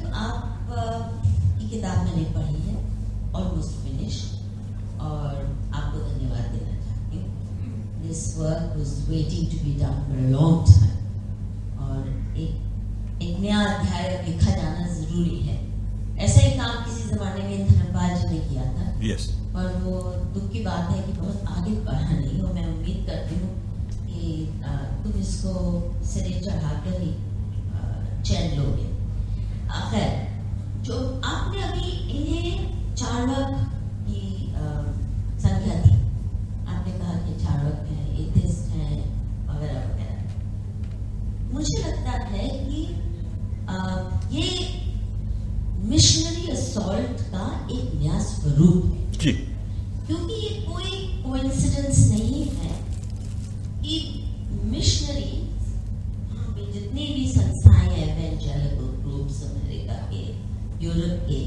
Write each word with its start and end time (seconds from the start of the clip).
साहिब 0.00 0.14
आप 0.16 0.68
की 1.58 1.68
किताब 1.68 2.04
मैंने 2.04 2.24
पढ़ी 2.34 2.60
है 2.66 2.76
ऑलमोस्ट 3.34 3.72
फिनिश 3.84 4.16
और 5.00 5.34
आपको 5.74 5.98
धन्यवाद 5.98 6.44
देना 6.52 6.74
चाहती 6.84 7.16
हूँ। 7.16 8.02
This 8.02 8.22
work 8.38 8.76
was 8.76 8.92
waiting 9.08 9.50
to 9.52 9.64
be 9.64 9.72
done 9.80 9.96
for 10.08 10.20
long 10.34 10.58
time 10.70 10.96
और 11.86 12.00
एक 12.38 13.22
एक 13.22 13.38
नया 13.40 13.60
अध्याय 13.64 14.08
लिखा 14.28 14.50
जाना 14.50 14.86
ज़रूरी 14.94 15.38
है। 15.38 15.58
ऐसा 16.26 16.40
ही 16.40 16.50
काम 16.58 16.84
किसी 16.84 17.08
जमाने 17.10 17.42
में 17.48 17.68
धर्मपाल 17.68 18.16
जी 18.16 18.28
ने 18.28 18.38
किया 18.48 18.64
था। 18.72 18.86
Yes. 19.08 19.28
और 19.56 19.72
वो 19.84 20.00
दुख 20.34 20.50
की 20.52 20.60
बात 20.64 20.90
है 20.90 21.02
कि 21.02 21.12
बहुत 21.12 21.44
आगे 21.58 21.74
बढ़ा 21.86 22.10
नहीं 22.10 22.40
और 22.40 22.52
मैं 22.52 22.66
उम्मीद 22.66 23.06
करती 23.08 23.40
हूँ 23.40 23.52
कि 24.06 24.22
तुम 25.04 25.20
इसको 25.20 25.52
सिरे 26.12 26.40
चढ़ाकर 26.40 27.00
ही 27.00 27.12
चैन 28.28 28.58
लोगे। 28.58 28.88
खैर 29.78 30.08
जो 30.82 30.94
आपने 31.24 31.39
यूरोप 60.82 61.24
के 61.24 61.38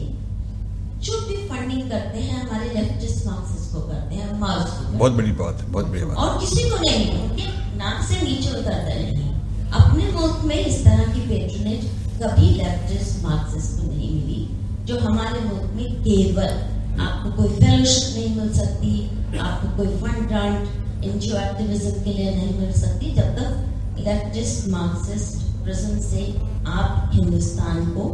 जो 1.05 1.19
भी 1.27 1.35
फंडिंग 1.47 1.89
करते 1.91 2.19
हैं 2.19 2.39
हमारे 2.39 2.69
लेफ्टिस्ट 2.71 3.25
मार्क्सिस्ट 3.27 3.71
को 3.73 3.79
करते 3.81 4.15
हैं 4.15 4.39
मार्क्स 4.39 4.71
को 4.73 4.97
बहुत 4.97 5.11
बड़ी 5.13 5.31
बात 5.39 5.61
है 5.61 5.71
बहुत 5.71 5.85
बड़ी 5.85 6.01
बात 6.01 6.17
और 6.17 6.37
किसी 6.39 6.69
को 6.69 6.77
नहीं 6.79 7.07
उनके 7.13 7.47
नाक 7.77 8.03
से 8.03 8.21
नीचे 8.21 8.49
उतरता 8.51 8.93
नहीं 8.95 9.31
अपने 9.73 10.11
मुल्क 10.11 10.43
में 10.45 10.55
इस 10.55 10.77
तरह 10.85 11.13
की 11.13 11.21
पेट्रोनेट 11.27 11.87
कभी 12.21 12.49
लेफ्टिस्ट 12.55 13.23
मार्क्सिस्ट 13.23 13.77
को 13.77 13.87
नहीं 13.87 14.09
मिली 14.11 14.47
जो 14.85 14.99
हमारे 14.99 15.39
मुल्क 15.39 15.71
में 15.75 16.01
केवल 16.03 17.01
आपको 17.01 17.31
कोई 17.37 17.49
फेलोशिप 17.55 18.17
नहीं 18.17 18.35
मिल 18.35 18.53
सकती 18.53 19.39
आपको 19.39 19.75
कोई 19.77 19.95
फंड 19.97 20.27
ग्रांट 20.27 21.05
एनजीओ 21.05 21.37
एक्टिविज्म 21.37 22.03
के 22.03 22.13
लिए 22.13 22.35
नहीं 22.35 22.59
मिल 22.59 22.71
सकती 22.73 23.11
जब 23.13 23.33
तक 23.37 23.97
लेफ्टिस्ट 24.01 24.69
मार्क्सिस्ट 24.69 25.41
प्रेजेंट 25.63 26.01
से 26.03 26.27
आप 26.73 27.11
हिंदुस्तान 27.13 27.85
को 27.87 28.07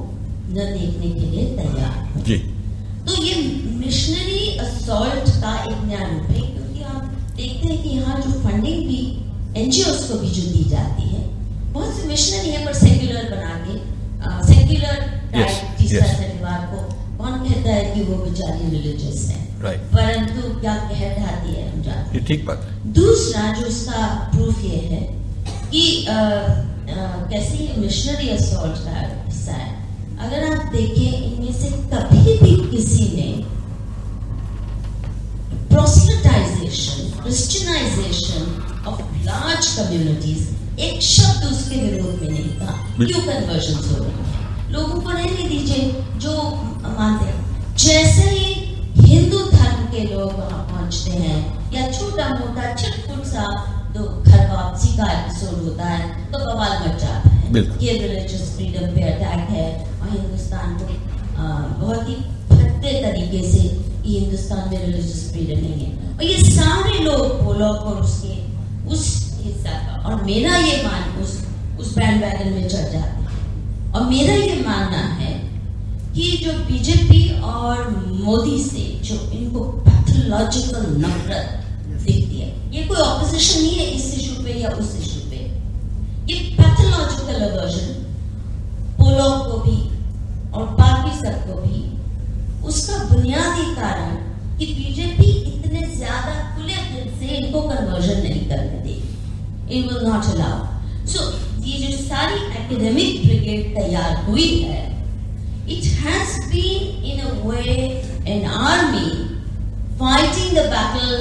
न 0.49 0.65
देखने 0.73 1.09
के 1.11 1.25
लिए 1.31 1.45
तैयार 1.57 2.21
जी। 2.27 2.37
तो 3.07 3.23
ये 3.23 3.35
मिशनरी 3.79 4.57
असॉल्ट 4.59 5.29
का 5.41 5.53
एक 5.63 5.83
नया 5.83 6.07
रूप 6.07 6.29
है 6.29 6.41
क्योंकि 6.41 6.83
आप 6.83 7.03
देखते 7.35 7.67
हैं 7.67 7.81
कि 7.83 7.89
यहाँ 7.89 8.19
जो 8.21 8.31
फंडिंग 8.41 8.87
भी 8.87 9.01
एनजीओ 9.61 9.93
को 10.07 10.19
भी 10.19 10.29
जो 10.29 10.51
दी 10.51 10.63
जाती 10.69 11.07
है 11.09 11.21
बहुत 11.73 11.95
से 11.95 12.07
मिशनरी 12.07 12.49
है 12.49 12.65
पर 12.65 12.73
सेक्युलर 12.75 13.29
बना 13.31 13.53
के 13.65 13.77
सेक्युलर 14.53 14.97
शनिवार 15.89 16.65
को 16.71 16.81
कौन 17.17 17.37
कहता 17.39 17.69
है 17.69 17.83
कि 17.93 18.01
वो 18.03 18.15
बेचारी 18.23 18.69
रिलीजियस 18.69 19.29
है। 19.29 19.37
Right. 19.63 19.79
परंतु 19.93 20.59
क्या 20.59 20.75
कह 20.89 20.99
ढाती 21.15 21.53
है 21.53 21.71
हम 21.71 21.81
जानते 21.83 22.19
ठीक 22.27 22.45
बात 22.45 22.67
दूसरा 22.97 23.51
जो 23.53 23.65
इसका 23.67 24.05
प्रूफ 24.33 24.63
ये 24.65 24.77
है 24.91 25.01
कि 25.71 26.05
आ, 26.05 26.13
आ, 26.13 26.19
कैसे 27.31 27.73
मिशनरी 27.77 28.29
असॉल्ट 28.29 28.77
का 28.85 29.01
हिस्सा 29.25 29.51
है। 29.53 29.78
अगर 30.19 30.43
आप 30.45 30.63
देखें 30.71 31.11
इनमें 31.11 31.53
से 31.53 31.69
कभी 31.91 32.33
भी 32.39 32.55
किसी 32.69 33.03
ने 33.15 33.27
proselytization 35.69 37.21
Christianization 37.21 38.83
of 38.87 39.01
large 39.25 39.67
communities 39.75 40.79
एक 40.79 41.01
शब्द 41.01 41.45
उसके 41.51 41.75
विरोध 41.75 42.21
में 42.21 42.29
नहीं 42.29 42.53
था। 42.59 42.75
क्यों 42.97 43.21
कन्वर्जन 43.21 43.77
हो 43.85 44.03
रही 44.03 44.11
है? 44.11 44.71
लोगों 44.71 44.99
को 45.01 45.09
रहने 45.09 45.47
दीजिए 45.49 45.91
जो 46.19 46.33
मानते 46.97 47.25
हैं। 47.25 47.75
जैसे 47.77 48.29
ही 48.29 48.53
हिंदू 49.07 49.39
धर्म 49.51 49.85
के 49.91 50.03
लोग 50.13 50.33
वहाँ 50.33 50.63
पहुँचते 50.71 51.11
हैं 51.11 51.73
या 51.73 51.89
छोटा 51.91 52.27
मोटा 52.29 52.73
छिटपुट 52.75 53.23
सा 53.25 53.45
तो 53.93 54.03
घर 54.23 54.47
वापसी 54.49 54.97
का 54.97 55.11
एपिसोड 55.11 55.63
होता 55.63 55.85
है 55.85 56.31
तो 56.31 56.39
बवाल 56.39 56.77
मच 56.81 57.01
जाता 57.01 57.29
है। 57.29 57.63
ये 57.83 57.97
रिलीजियस 57.99 58.55
फ्रीडम 58.55 58.95
पे 58.95 59.01
अटैक 59.11 59.49
है। 59.49 59.88
और 60.09 60.15
हिंदुस्तान 60.15 60.77
को 60.77 60.85
बहुत 61.79 62.07
ही 62.09 62.15
भद्दे 62.49 62.91
तरीके 63.01 63.41
से 63.51 63.59
ये 63.59 64.19
हिंदुस्तान 64.19 64.69
में 64.69 64.85
रिलीजियस 64.85 65.31
फ्रीडम 65.31 65.59
नहीं 65.61 65.85
है। 65.85 66.13
और 66.15 66.23
ये 66.23 66.37
सारे 66.45 67.03
लोग 67.03 67.43
पोलॉक 67.43 67.83
और 67.87 68.01
उसके 68.03 68.37
उस 68.89 69.03
हिस्सा 69.41 69.71
का 69.71 70.01
और 70.09 70.23
मेरा 70.23 70.55
ये 70.57 70.81
मान 70.83 71.21
उस 71.23 71.37
उस 71.79 71.95
बैंड 71.97 72.23
वैगन 72.23 72.53
में 72.53 72.67
चढ़ 72.67 72.89
जाते 72.91 72.97
हैं। 72.97 73.91
और 73.91 74.05
मेरा 74.05 74.33
ये 74.35 74.55
मानना 74.65 75.03
है 75.19 75.33
कि 76.15 76.31
जो 76.43 76.53
बीजेपी 76.65 77.21
और 77.41 77.87
मोदी 78.23 78.63
से 78.63 78.87
जो 79.09 79.19
इनको 79.31 79.63
पैथोलॉजिकल 79.87 80.85
नफरत 81.05 81.47
दिखती 82.05 82.39
है 82.39 82.49
ये 82.73 82.83
कोई 82.87 82.97
ऑपोजिशन 82.97 83.61
नहीं 83.61 83.77
है 83.77 83.85
इस 83.91 84.13
इशू 84.17 84.43
पे 84.43 84.59
या 84.61 84.69
उस 84.71 84.95
इशू 84.97 85.29
पे। 85.29 85.37
ये 86.33 86.39
पैथोलॉजिकल 86.57 87.47
अवर्जन 87.49 87.95
पोलो 88.99 89.29
को 89.45 89.57
भी 89.59 89.77
और 90.53 90.65
बाकी 90.79 91.17
सबको 91.17 91.61
भी, 91.61 91.83
उसका 92.67 92.97
बुनियादी 93.05 93.73
कारण 93.75 94.15
कि 94.57 94.65
बीजेपी 94.73 95.31
इतने 95.49 95.81
ज़्यादा 95.95 96.33
खुले 96.55 96.75
दिल 96.91 97.11
से 97.19 97.35
इनको 97.37 97.61
कन्वर्जन 97.61 98.21
नहीं 98.23 98.45
करने 98.49 98.79
देगी 98.79 99.77
in 99.77 99.87
will 99.87 100.07
not 100.07 100.25
allow 100.33 101.07
so 101.07 101.31
ये 101.63 101.77
जो 101.81 101.97
सारी 101.97 102.39
एकेडमिक 102.59 103.25
ब्रिगेड 103.25 103.75
तैयार 103.75 104.15
हुई 104.25 104.47
है 104.59 104.83
it 105.69 105.85
has 106.03 106.39
been 106.51 107.05
in 107.11 107.19
a 107.19 107.33
way 107.45 107.75
an 108.33 108.45
army 108.45 109.09
fighting 109.99 110.57
the 110.57 110.65
battle 110.73 111.13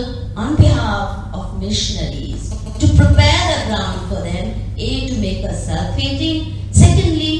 on 0.42 0.54
behalf 0.56 1.34
of 1.36 1.54
missionaries 1.60 2.50
to 2.80 2.86
prepare 2.96 3.52
a 3.52 3.64
ground 3.66 4.10
for 4.10 4.20
them 4.22 4.50
a 4.80 4.90
to 5.08 5.20
make 5.20 5.44
a 5.44 5.54
self 5.60 5.96
fighting 5.96 6.52
secondly 6.74 7.32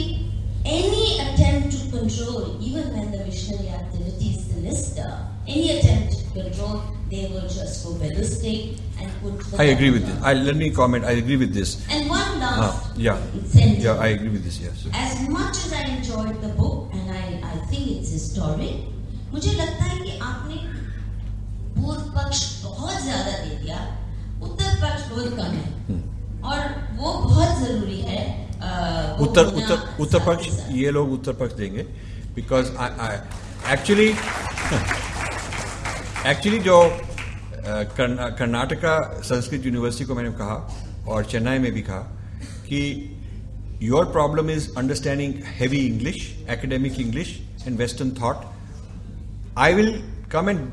any 0.69 1.19
attempt 1.19 1.58
to 1.91 1.99
control, 1.99 2.59
even 2.60 2.93
when 2.93 3.10
the 3.10 3.25
missionary 3.25 3.69
activity 3.69 4.31
is 4.31 4.44
sinister, 4.47 5.26
any 5.47 5.78
attempt 5.78 6.19
to 6.34 6.43
control, 6.43 6.82
they 7.10 7.28
will 7.32 7.49
just 7.49 7.84
go 7.84 7.94
ballistic 7.94 8.76
and 9.00 9.10
put. 9.22 9.60
I 9.60 9.65
agree 9.65 9.91
with 9.91 10.06
this. 10.06 10.22
I 10.22 10.34
let 10.34 10.56
me 10.56 10.71
comment. 10.71 11.04
I 11.04 11.12
agree 11.12 11.37
with 11.37 11.54
this. 11.54 11.87
And 11.91 12.09
one 12.09 12.41
last. 12.41 12.91
Uh, 12.91 12.93
yeah. 12.97 13.19
Sentence. 13.47 13.84
Yeah, 13.84 13.94
I 13.94 14.09
agree 14.09 14.28
with 14.28 14.44
this. 14.44 14.60
Yes. 14.60 14.87
As 14.93 15.28
much 15.28 15.56
as 15.56 15.72
I 15.72 15.84
enjoyed 15.97 16.41
the 16.43 16.49
book, 16.49 16.91
and 16.93 17.10
I, 17.10 17.41
I 17.43 17.56
think 17.66 18.00
it's 18.00 18.10
historic, 18.10 18.94
मुझे 19.32 19.53
लगता 19.53 19.84
है 19.84 19.99
कि 20.05 20.19
आपने 20.25 20.56
पूर्व 21.76 22.00
पक्ष 22.16 22.38
बहुत 22.65 23.03
ज़्यादा 23.03 23.32
दे 23.44 23.56
दिया 23.62 23.78
उत्तर 24.43 24.76
पक्ष 24.82 25.09
बहुत 25.10 25.37
कम 25.37 25.53
है 25.56 25.99
और 26.49 26.60
वो 26.97 27.12
बहुत 27.25 27.59
ज़रूरी 27.59 28.00
है 28.09 28.48
उत्तर 29.25 29.47
उत्तर 29.61 30.03
उत्तर 30.03 30.25
पक्ष 30.27 30.49
ये 30.73 30.91
लोग 30.91 31.13
उत्तर 31.13 31.33
पक्ष 31.41 31.55
देंगे 31.55 31.83
बिकॉज़ 32.35 32.71
एक्चुअली 33.73 34.09
एक्चुअली 36.31 36.59
जो 36.61 36.81
कर्नाटका 37.67 38.97
संस्कृत 39.25 39.67
यूनिवर्सिटी 39.67 40.05
को 40.05 40.15
मैंने 40.15 40.33
कहा 40.39 40.57
और 41.09 41.25
चेन्नई 41.25 41.59
में 41.59 41.73
भी 41.73 41.83
कहा 41.83 42.01
कि 42.69 42.81
your 43.83 44.05
problem 44.13 44.51
is 44.51 44.69
understanding 44.79 45.35
heavy 45.61 45.87
English 45.87 46.17
academic 46.51 47.00
English 47.00 47.38
and 47.67 47.79
western 47.79 48.11
thought 48.21 48.44
I 49.59 49.75
will 49.75 49.93
come 50.32 50.50
and 50.50 50.69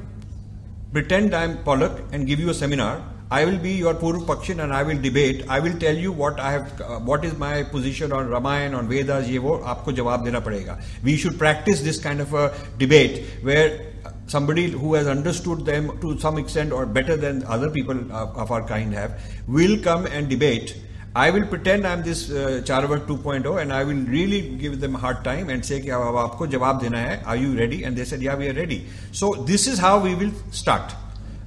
pretend 0.95 1.35
I'm 1.35 1.57
Pollock 1.63 1.99
and 2.13 2.25
give 2.25 2.39
you 2.39 2.49
a 2.49 2.53
seminar. 2.53 2.91
I 3.30 3.44
will 3.44 3.58
be 3.58 3.72
your 3.72 3.94
Purv 3.94 4.26
Pakshin 4.26 4.62
and 4.62 4.72
I 4.72 4.82
will 4.82 5.00
debate. 5.00 5.44
I 5.48 5.60
will 5.60 5.78
tell 5.78 5.96
you 5.96 6.10
what 6.10 6.40
I 6.40 6.50
have, 6.52 6.80
uh, 6.80 6.98
what 6.98 7.24
is 7.24 7.36
my 7.38 7.62
position 7.62 8.12
on 8.12 8.28
Ramayana, 8.28 8.76
on 8.78 8.88
Vedas, 8.88 9.28
ये 9.28 9.38
वो 9.38 9.56
आपको 9.74 9.92
जवाब 9.92 10.24
देना 10.24 10.40
पड़ेगा. 10.44 10.78
We 11.04 11.16
should 11.16 11.38
practice 11.38 11.80
this 11.80 12.00
kind 12.00 12.20
of 12.20 12.34
a 12.34 12.52
debate 12.78 13.22
where 13.42 13.90
somebody 14.26 14.68
who 14.70 14.94
has 14.94 15.06
understood 15.06 15.64
them 15.64 15.98
to 16.00 16.18
some 16.18 16.38
extent 16.38 16.72
or 16.72 16.86
better 16.86 17.16
than 17.16 17.44
other 17.44 17.70
people 17.70 17.98
of, 18.10 18.36
of 18.36 18.50
our 18.50 18.66
kind 18.66 18.94
have 18.94 19.20
will 19.46 19.78
come 19.78 20.06
and 20.06 20.28
debate. 20.28 20.76
I 21.14 21.30
will 21.30 21.44
pretend 21.44 21.86
I'm 21.86 22.02
this 22.02 22.30
uh, 22.30 22.62
Charvak 22.64 23.06
2.0 23.06 23.60
and 23.60 23.72
I 23.72 23.82
will 23.82 24.02
really 24.16 24.56
give 24.56 24.80
them 24.80 24.94
a 24.94 24.98
hard 24.98 25.24
time 25.24 25.50
and 25.50 25.64
say 25.64 25.80
कि 25.80 25.88
अब 25.90 26.16
आपको 26.16 26.46
जवाब 26.46 26.80
देना 26.82 26.98
है 26.98 27.24
are 27.24 27.36
you 27.36 27.56
ready 27.58 27.82
and 27.82 27.96
they 27.96 28.04
said 28.04 28.22
yeah 28.22 28.36
we 28.36 28.48
are 28.48 28.52
ready 28.52 28.86
so 29.10 29.32
this 29.50 29.66
is 29.66 29.80
how 29.80 29.98
we 29.98 30.14
will 30.14 30.30
start 30.52 30.94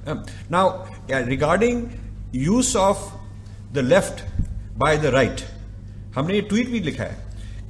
um, 0.06 0.22
now 0.50 0.86
yeah, 1.09 1.25
regarding 1.25 1.77
use 2.31 2.75
of 2.75 2.97
the 3.73 3.83
left 3.83 4.23
by 4.77 4.95
the 5.05 5.11
right 5.11 5.41
हमने 6.15 6.33
ये 6.35 6.41
tweet 6.49 6.69
भी 6.69 6.79
लिखा 6.79 7.03
है 7.03 7.17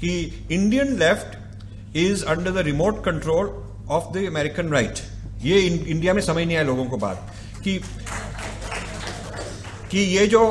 कि 0.02 0.12
Indian 0.52 0.96
left 1.00 1.96
is 1.98 2.24
under 2.34 2.52
the 2.52 2.66
remote 2.66 3.04
control 3.06 3.48
of 3.98 4.12
the 4.14 4.26
American 4.28 4.70
right 4.74 5.00
ये 5.44 5.60
India 5.68 6.14
में 6.14 6.22
समझ 6.22 6.46
नहीं 6.46 6.56
आया 6.56 6.66
लोगों 6.66 6.86
को 6.86 6.98
बात 6.98 7.34
कि 7.64 7.80
कि 9.92 10.00
ये 10.18 10.26
जो 10.28 10.42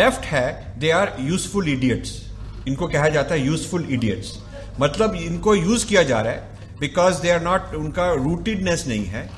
लेफ़्ट 0.00 0.24
है 0.24 0.46
दे 0.80 0.90
आर 0.90 1.16
यूजफुल 1.20 1.68
इडियट्स 1.68 2.20
इनको 2.68 2.88
कहा 2.88 3.08
जाता 3.08 3.34
है 3.34 3.46
यूजफुल 3.46 3.86
इडियट्स 3.90 4.38
मतलब 4.80 5.14
इनको 5.14 5.54
यूज़ 5.54 5.86
किया 5.86 6.02
जा 6.10 6.20
रहा 6.20 6.32
है 6.32 6.78
बिकॉज़ 6.80 7.20
दे 7.22 7.30
आर 7.30 7.42
नॉट 7.42 7.74
उनका 7.74 8.12
रूटेडनेस 8.12 8.84
नहीं 8.88 9.04
है। 9.06 9.28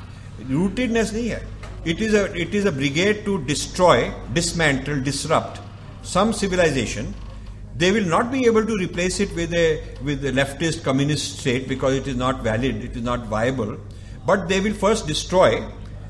रूटेडनेस 0.51 1.13
नहीं 1.13 1.29
है। 1.29 1.41
it 1.88 2.02
is 2.02 2.16
it 2.16 2.56
is 2.56 2.68
a 2.68 2.72
brigade 2.78 3.26
to 3.26 3.38
destroy 3.48 4.12
dismantle 4.34 5.02
disrupt 5.10 5.68
some 6.04 6.32
civilization 6.34 7.14
they 7.76 7.92
will 7.92 8.06
not 8.06 8.32
be 8.32 8.46
able 8.46 8.66
to 8.66 8.76
replace 8.76 9.20
it 9.20 9.34
with 9.36 9.54
a 9.54 9.66
with 10.02 10.24
a 10.26 10.32
leftist 10.32 10.84
communist 10.84 11.40
state 11.40 11.68
because 11.68 11.94
it 11.94 12.08
is 12.08 12.16
not 12.16 12.42
valid 12.42 12.84
it 12.84 12.96
is 12.96 13.04
not 13.04 13.26
viable 13.34 13.78
but 14.26 14.48
they 14.52 14.60
will 14.60 14.74
first 14.74 15.08
destroy 15.08 15.50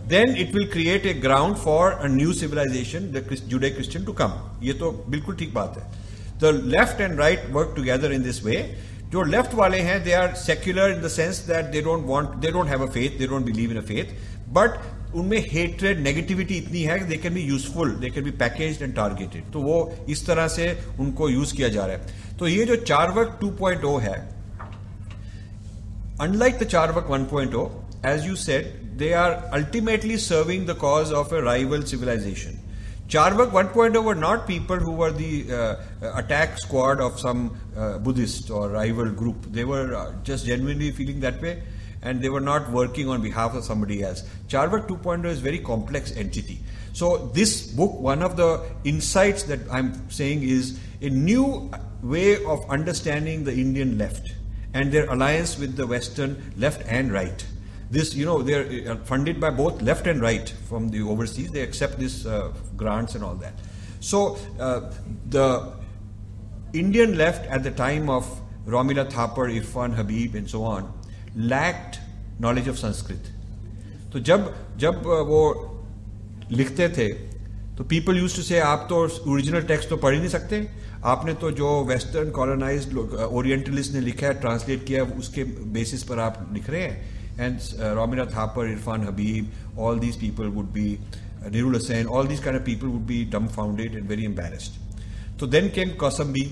then 0.07 0.35
it 0.35 0.53
will 0.53 0.67
create 0.67 1.06
a 1.06 1.13
ground 1.13 1.57
for 1.57 1.81
a 2.07 2.09
new 2.09 2.33
civilization 2.33 3.11
the 3.11 3.21
judeo 3.21 3.73
christian 3.75 4.06
to 4.06 4.13
come 4.21 4.35
ye 4.67 4.77
to 4.83 4.91
bilkul 5.15 5.39
theek 5.41 5.57
baat 5.57 5.81
hai 5.81 5.88
the 6.45 6.53
left 6.75 7.03
and 7.07 7.17
right 7.23 7.50
work 7.57 7.75
together 7.81 8.11
in 8.19 8.29
this 8.29 8.44
way 8.50 8.61
जो 9.11 9.21
left 9.25 9.53
वाले 9.56 9.77
हैं 9.81 10.03
they 10.03 10.11
are 10.13 10.33
secular 10.38 10.91
in 10.91 11.00
the 11.01 11.07
sense 11.09 11.38
that 11.45 11.65
they 11.75 11.81
don't 11.81 12.06
want 12.07 12.33
they 12.41 12.51
don't 12.51 12.67
have 12.69 12.85
a 12.85 12.89
faith 12.97 13.17
they 13.19 13.27
don't 13.27 13.45
believe 13.45 13.71
in 13.71 13.77
a 13.77 13.81
faith 13.85 14.11
but 14.57 14.75
उनमें 15.14 15.38
hatred 15.50 16.00
negativity 16.00 16.56
इतनी 16.56 16.82
है 16.82 16.99
they 17.08 17.16
can 17.16 17.34
be 17.34 17.40
useful 17.40 17.90
they 17.90 18.11
can 18.11 18.25
be 18.25 18.31
package 18.31 18.82
and 18.82 18.94
targeted 18.94 19.50
तो 19.52 19.61
वो 19.61 19.76
इस 20.08 20.26
तरह 20.26 20.49
से 20.49 20.66
उनको 21.00 21.28
use 21.28 21.55
किया 21.56 21.69
जा 21.69 21.87
रहा 21.87 21.96
है। 21.96 22.37
तो 22.38 22.49
ये 22.49 22.64
जो 22.64 22.76
चारवक 22.76 23.38
2.0 23.44 24.00
है 24.02 24.16
unlike 26.20 26.58
the 26.58 26.64
Charvak 26.64 27.08
1.0 27.11 27.69
as 28.06 28.26
you 28.26 28.37
said 28.37 28.82
they 28.99 29.12
are 29.22 29.31
ultimately 29.31 30.16
serving 30.16 30.66
the 30.66 30.76
cause 30.81 31.12
of 31.12 31.34
a 31.34 31.40
rival 31.44 31.82
civilisation 31.82 32.60
Charvak 33.06 33.50
1.0 33.50 34.02
were 34.02 34.14
not 34.14 34.46
people 34.46 34.76
who 34.76 34.93
were 34.93 35.12
the 35.12 35.52
uh, 35.52 36.19
attack 36.19 36.58
squad 36.58 37.00
of 37.00 37.20
some 37.20 37.55
uh, 37.76 37.99
Buddhist 37.99 38.50
or 38.50 38.70
rival 38.70 39.10
group. 39.10 39.44
They 39.52 39.64
were 39.64 39.94
uh, 39.94 40.12
just 40.22 40.46
genuinely 40.46 40.90
feeling 40.90 41.20
and 42.04 42.22
they 42.22 42.28
were 42.28 42.40
not 42.40 42.70
working 42.70 43.08
on 43.08 43.20
behalf 43.22 43.54
of 43.54 43.64
somebody 43.64 44.02
else. 44.02 44.22
Charvak 44.46 44.86
2.0 44.86 45.24
is 45.26 45.38
a 45.38 45.40
very 45.40 45.58
complex 45.58 46.12
entity. 46.12 46.60
So 46.92 47.30
this 47.34 47.66
book, 47.66 47.98
one 47.98 48.22
of 48.22 48.36
the 48.36 48.62
insights 48.84 49.42
that 49.44 49.60
I'm 49.72 50.08
saying 50.10 50.44
is 50.44 50.78
a 51.00 51.10
new 51.10 51.70
way 52.02 52.44
of 52.44 52.70
understanding 52.70 53.42
the 53.42 53.52
Indian 53.52 53.98
left 53.98 54.32
and 54.72 54.92
their 54.92 55.10
alliance 55.10 55.58
with 55.58 55.76
the 55.76 55.86
Western 55.86 56.52
left 56.56 56.82
and 56.86 57.12
right 57.12 57.44
this, 57.90 58.14
you 58.14 58.24
know, 58.24 58.42
they're 58.42 58.92
uh, 58.92 58.96
funded 59.04 59.40
by 59.40 59.50
both 59.50 59.80
left 59.82 60.06
and 60.06 60.20
right 60.20 60.48
from 60.68 60.90
the 60.90 61.02
overseas. 61.02 61.50
They 61.50 61.62
accept 61.62 61.98
these 61.98 62.26
uh, 62.26 62.52
grants 62.76 63.14
and 63.14 63.24
all 63.24 63.34
that. 63.36 63.54
So 64.00 64.36
uh, 64.58 64.92
the 65.28 65.72
Indian 66.72 67.16
left 67.16 67.46
at 67.46 67.62
the 67.62 67.70
time 67.70 68.10
of 68.10 68.26
Romila 68.66 69.10
Thapar, 69.10 69.60
Irfan 69.60 69.94
Habib, 69.94 70.34
and 70.34 70.48
so 70.48 70.64
on, 70.64 70.92
lacked 71.36 71.96
knowledge 72.42 72.69
of 72.69 72.76
Sanskrit 72.76 73.31
तो 74.12 74.20
जब 74.20 74.54
जब 74.78 75.02
वो 75.28 75.42
लिखते 76.52 76.88
थे 76.88 77.08
तो 77.76 77.84
people 77.84 78.19
use 78.19 78.36
to 78.36 78.42
say 78.42 78.58
आप 78.60 78.86
तो 78.90 78.96
original 79.32 79.62
text 79.69 79.88
तो 79.90 79.96
पढ़ 79.96 80.12
ही 80.14 80.19
नहीं 80.19 80.28
सकते। 80.31 80.66
आपने 81.04 81.32
तो 81.34 81.50
जो 81.52 81.69
वेस्टर्न 81.84 82.31
कॉलोनाइज 82.31 82.94
ओरिएंटलिस्ट 82.94 83.92
ने 83.92 84.00
लिखा 84.00 84.26
है 84.26 84.34
ट्रांसलेट 84.40 84.84
किया 84.86 85.02
है, 85.04 85.10
उसके 85.12 85.44
बेसिस 85.44 86.02
पर 86.02 86.19
आप 86.19 86.48
लिख 86.52 86.70
रहे 86.70 86.82
हैं। 86.82 87.22
And 87.40 87.58
Romila 87.96 88.25
Thapar 88.26 88.69
Irfan 88.69 89.06
Habib 89.06 89.78
all 89.78 89.98
these 90.00 90.20
people 90.20 90.46
would 90.54 90.70
be 90.72 90.86
Nurul 91.52 91.76
Hasan 91.76 92.06
all 92.06 92.26
these 92.26 92.40
kind 92.44 92.60
people 92.64 92.86
would 92.86 93.06
be 93.06 93.25
dumbfounded 93.56 93.94
and 93.94 94.08
very 94.08 94.25
embarrassed 94.25 95.38
तो 95.40 95.46
then 95.46 95.69
came 95.75 95.90
Kosambi 96.00 96.46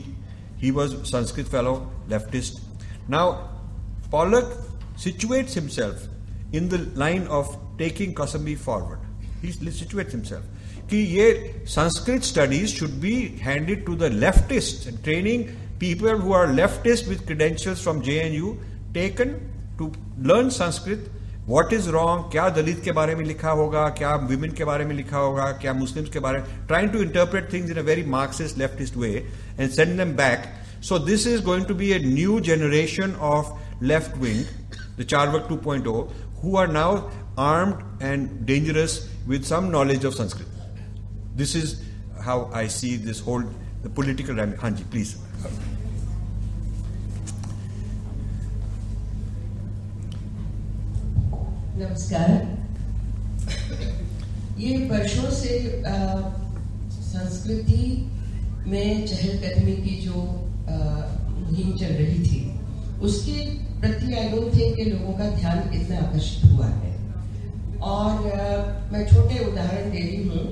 he 0.56 0.70
was 0.70 0.94
Sanskrit 1.06 1.46
fellow 1.46 1.75
leftist 2.11 3.11
now 3.11 3.32
Pollock 4.11 4.58
situates 5.01 5.54
himself 5.54 6.07
in 6.54 6.69
the 6.69 6.80
line 6.95 7.27
of 7.27 7.57
taking 7.77 8.13
Kausambi 8.13 8.57
forward. 8.57 9.00
He 9.42 9.51
situates 9.51 10.12
himself. 10.12 10.44
कि 10.89 10.98
ये 11.15 11.65
Sanskrit 11.68 12.24
studies 12.24 12.71
should 12.71 13.01
be 13.01 13.15
handed 13.39 13.86
to 13.86 13.95
the 13.95 14.09
leftists 14.09 14.88
and 14.88 15.04
training 15.04 15.50
people 15.80 16.18
who 16.18 16.31
are 16.31 16.48
leftist 16.48 17.09
with 17.09 17.25
credentials 17.25 17.81
from 17.81 18.01
JNU 18.01 18.56
taken 18.94 19.33
to 19.77 19.92
learn 20.27 20.50
Sanskrit 20.50 21.09
what 21.48 21.74
is 21.74 21.88
wrong 21.95 22.31
क्या 22.31 22.48
दलित 22.50 22.81
के 22.83 22.92
बारे 22.92 23.15
में 23.15 23.24
लिखा 23.25 23.50
होगा 23.59 23.88
क्या 23.98 24.15
women 24.30 24.51
के 24.56 24.65
बारे 24.65 24.86
में 24.86 24.95
लिखा 24.95 25.18
होगा 25.18 25.51
क्या 25.62 25.74
मुस्लिम्स 25.74 26.09
के 26.13 26.19
बारे 26.19 26.39
में 26.39 26.48
trying 26.68 26.89
to 26.92 27.01
interpret 27.01 27.51
things 27.54 27.71
in 27.71 27.77
a 27.77 27.81
very 27.89 28.04
Marxist 28.15 28.57
leftist 28.57 28.98
way 29.04 29.12
and 29.59 29.69
send 29.71 29.98
them 29.98 30.15
back 30.15 30.48
so 30.88 31.00
this 31.00 31.27
is 31.27 31.44
going 31.44 31.65
to 31.65 31.75
be 31.75 31.92
a 31.92 32.00
new 32.06 32.39
generation 32.50 33.13
of 33.30 33.83
left 33.83 34.18
wing 34.24 34.44
The 35.00 35.04
Charvak 35.04 35.48
2.0 35.50 36.07
who 36.42 36.56
are 36.56 36.68
now 36.68 37.09
armed 37.38 38.04
and 38.09 38.45
dangerous 38.45 38.98
with 39.27 39.45
some 39.45 39.71
knowledge 39.71 40.04
of 40.04 40.15
Sanskrit. 40.15 40.48
This 41.36 41.56
is 41.56 41.81
how 42.27 42.50
I 42.54 42.68
see 42.68 42.95
this 42.98 43.19
whole 43.19 43.44
the 43.83 43.89
political. 43.89 44.36
Hanji, 44.36 44.86
please. 44.92 45.15
नमस्कार 51.80 52.30
ये 54.59 54.77
वर्षों 54.89 55.30
से 55.31 55.57
संस्कृति 57.07 57.83
में 58.68 59.07
चहलकदमी 59.07 59.75
की 59.83 59.95
जो 60.06 60.15
मुहिम 60.69 61.75
चल 61.77 61.94
रही 62.00 62.19
थी 62.24 62.39
उसके 63.07 63.36
प्रति 63.82 64.14
आई 64.14 64.29
डोंट 64.29 64.55
थिंक 64.55 64.76
के 64.76 64.84
लोगों 64.84 65.12
का 65.19 65.25
ध्यान 65.37 65.70
इतना 65.75 65.96
आकर्षित 65.99 66.50
हुआ 66.50 66.67
है। 66.67 66.90
और 67.82 68.26
आ, 68.32 68.44
मैं 68.93 69.06
छोटे 69.06 69.38
उदाहरण 69.46 69.90
दे 69.90 69.99
रही 70.00 70.23
हूँ 70.26 70.43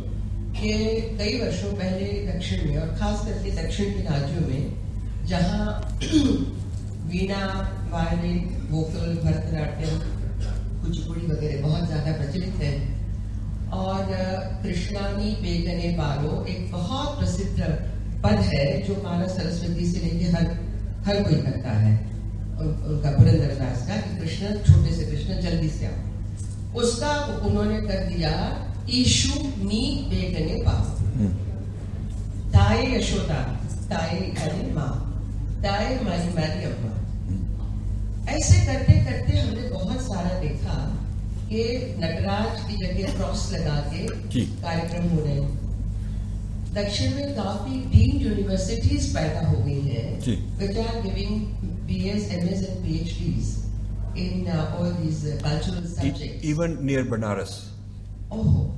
कि 0.56 0.72
कई 1.18 1.38
वर्षों 1.40 1.72
पहले 1.74 2.06
दक्षिण 2.26 2.64
में 2.68 2.78
और 2.78 2.88
खास 2.96 3.24
करके 3.26 3.50
दक्षिण 3.52 3.92
के 3.92 4.02
राज्यों 4.08 4.46
में 4.48 5.26
जहाँ 5.26 5.68
वीणा 7.12 7.44
वायलिन 7.92 8.66
वोकल 8.70 9.14
भरतनाट्यम 9.24 9.94
कुचिपुड़ी 10.82 11.26
वगैरह 11.26 11.62
बहुत 11.62 11.86
ज़्यादा 11.86 12.16
प्रचलित 12.18 12.60
है। 12.62 12.74
और 13.78 14.06
कृष्णानी 14.62 15.30
बेगने 15.42 15.96
पारो 15.98 16.44
एक 16.48 16.70
बहुत 16.72 17.18
प्रसिद्ध 17.18 17.58
पद 18.24 18.46
है 18.52 18.66
जो 18.82 19.02
माला 19.04 19.26
सरस्वती 19.34 19.86
से 19.86 20.06
लेकर 20.06 20.36
हर 20.36 20.56
हर 21.06 21.22
कोई 21.22 21.42
करता 21.42 21.80
है। 21.80 21.98
उनका 22.60 23.10
पुरंदर 23.10 23.54
दास 23.54 23.86
का 23.88 23.96
कि 23.96 24.16
कृष्ण 24.16 24.54
छोटे 24.64 24.94
से 24.94 25.04
कृष्ण 25.04 25.40
जल्दी 25.40 25.68
से 25.68 25.86
आओ। 25.86 26.78
उसका 26.80 27.12
उन्होंने 27.46 27.80
कर 27.80 28.04
दिया 28.06 28.32
ईशु 28.90 29.40
नी 29.64 29.82
बेगने 30.10 30.56
हम्म। 30.64 31.28
ताए 32.52 32.82
यशोदा 32.94 33.40
ताए 33.90 34.18
यानी 34.18 34.72
माँ 34.72 34.92
ताए 35.62 35.94
मारी 36.04 36.28
मारी 36.34 36.64
अम्मा। 36.64 36.92
ऐसे 38.32 38.66
करते 38.66 38.92
करते 39.04 39.38
हमने 39.38 39.68
बहुत 39.68 40.02
सारा 40.02 40.38
देखा 40.40 40.76
कि 41.48 41.62
नटराज 41.98 42.60
की 42.60 42.76
जगह 42.76 43.16
क्रॉस 43.16 43.50
लगा 43.52 43.76
के 43.92 44.06
कार्यक्रम 44.62 45.08
हो 45.08 45.24
रहे 45.24 45.34
हैं। 45.34 45.58
दक्षिण 46.74 47.14
में 47.14 47.34
काफ़ी 47.36 47.80
डीम 47.92 48.20
यूनिवर्सिटीज 48.20 49.14
पैदा 49.14 49.46
हो 49.46 49.56
गई 49.64 49.80
हैं। 49.80 50.10
Which 50.58 50.76
are 50.78 51.00
giving 51.02 51.69
BS 51.90 52.30
MS 52.38 52.68
and 52.68 52.84
PhDs 52.84 53.56
in 54.20 54.46
uh, 54.48 54.76
all 54.76 54.88
these 54.92 55.18
uh, 55.24 55.34
cultural 55.42 55.84
subjects. 55.88 56.22
E- 56.22 56.48
Even 56.52 56.72
near 56.86 57.02
Banaras. 57.10 57.52
Oh. 58.30 58.72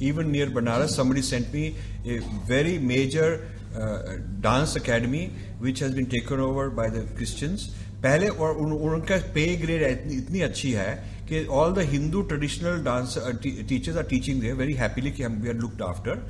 Even 0.00 0.30
near 0.30 0.46
Banaras, 0.58 0.92
somebody 0.98 1.22
sent 1.28 1.52
me 1.52 1.62
a 2.06 2.18
very 2.50 2.74
major 2.90 3.26
uh, 3.76 4.14
dance 4.40 4.76
academy 4.76 5.22
which 5.58 5.80
has 5.80 5.96
been 5.96 6.06
taken 6.06 6.40
over 6.40 6.68
by 6.70 6.88
the 6.96 7.02
Christians 7.18 7.68
पहले 8.02 8.28
और 8.28 8.56
उन, 8.62 8.72
उनका 8.72 9.16
पे 9.34 9.44
grade 9.62 10.10
इतनी 10.12 10.40
अच्छी 10.48 10.70
है 10.72 10.90
कि 11.28 11.44
all 11.60 11.72
the 11.74 11.86
Hindu 11.92 12.22
traditional 12.32 12.82
dance 12.84 13.16
teachers 13.44 13.96
are 13.96 14.04
teaching 14.12 14.40
their 14.40 14.54
very 14.60 14.74
happily 14.82 15.10
कि 15.18 15.22
हम 15.22 15.40
वी 15.42 15.48
आर 15.48 15.54
लुक्ड 15.64 15.82
आफ्टर 15.82 16.22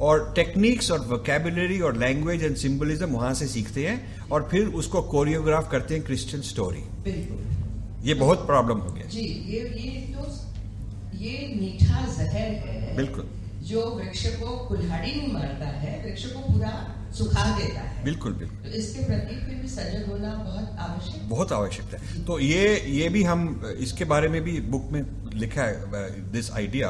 और 0.00 0.32
टेक्निक्स 0.36 0.90
और 0.90 1.00
वोकेबुलरी 1.06 1.80
और 1.80 1.96
लैंग्वेज 1.98 2.44
एंड 2.44 2.56
सिंबलिज्म 2.56 3.10
वहाँ 3.12 3.32
से 3.34 3.46
सीखते 3.46 3.86
हैं 3.86 4.28
और 4.28 4.48
फिर 4.50 4.66
उसको 4.82 5.02
कोरियोग्राफ 5.10 5.70
करते 5.70 5.94
हैं 5.94 6.04
क्रिश्चियन 6.04 6.42
स्टोरी 6.42 6.84
ये 8.08 8.14
बहुत 8.14 8.46
प्रॉब्लम 8.46 8.78
हो 8.78 8.92
गया। 8.92 9.06
जी 9.08 9.20
ये 9.20 9.60
ये 9.78 10.00
तो 10.14 10.22
ये 11.18 11.36
मीठा 11.60 12.06
जहर 12.06 12.54
है। 12.66 12.96
बिल्कुल। 12.96 13.28
जो 13.68 13.80
वृक्ष 13.90 14.24
को 14.36 14.56
कुल्हाड़ी 14.68 15.10
नहीं 15.10 15.32
मारता 15.32 15.66
है 15.80 15.92
वृक्ष 16.04 16.24
को 16.26 16.40
पूरा 16.42 16.70
सुखा 17.18 17.44
देता 17.58 17.80
है। 17.80 18.04
बिल्कुल 18.04 18.32
बिल्कुल। 18.32 18.70
तो 18.70 18.76
इसके 18.78 19.04
प्रति 19.04 19.34
फिर 19.36 19.54
भी 19.54 19.68
सजग 19.68 20.10
होना 20.10 20.32
बहुत 20.44 20.76
आवश्यक। 20.80 21.28
बहुत 21.30 21.52
आवश्यक 21.52 21.94
है। 21.94 22.24
तो 22.24 22.38
ये 22.40 22.76
ये 22.90 23.08
भी 23.08 23.22
हम 23.22 23.42
इसके 23.78 24.04
बारे 24.14 24.28
में 24.28 24.42
भी 24.42 24.60
बुक 24.70 24.88
में 24.92 25.02
लिखा 25.34 25.62
है 25.62 26.30
दिस 26.32 26.50
आइडिया 26.52 26.88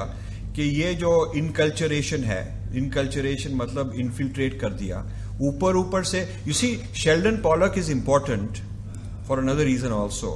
कि 0.60 0.66
ये 0.76 0.94
जो 0.94 1.10
इनकल्चरेशन 1.36 2.24
है 2.24 2.42
इनकल्चरेशन 2.76 3.54
मतलब 3.56 3.92
इनफिल्ट्रेट 3.96 4.58
कर 4.60 4.72
दिया। 4.74 4.98
ऊपर 5.42 5.76
ऊपर 5.76 6.04
से 6.04 6.20
you 6.46 6.54
see 6.54 6.68
Sheldon 6.96 7.36
Pollock 7.42 7.78
is 7.78 7.90
important 7.90 8.58
for 9.28 9.38
another 9.38 9.64
reason 9.64 9.92
also 9.92 10.32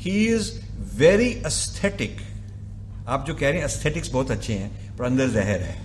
he 0.00 0.12
is 0.26 0.50
very 0.98 1.32
aesthetic 1.46 2.20
आप 3.08 3.24
जो 3.26 3.34
कह 3.34 3.48
रहे 3.48 3.58
हैं 3.58 3.64
अस्थेटिक्स 3.64 4.10
बहुत 4.12 4.30
अच्छे 4.30 4.52
हैं, 4.52 4.96
पर 4.96 5.04
अंदर 5.04 5.28
जहर 5.30 5.60
है। 5.60 5.76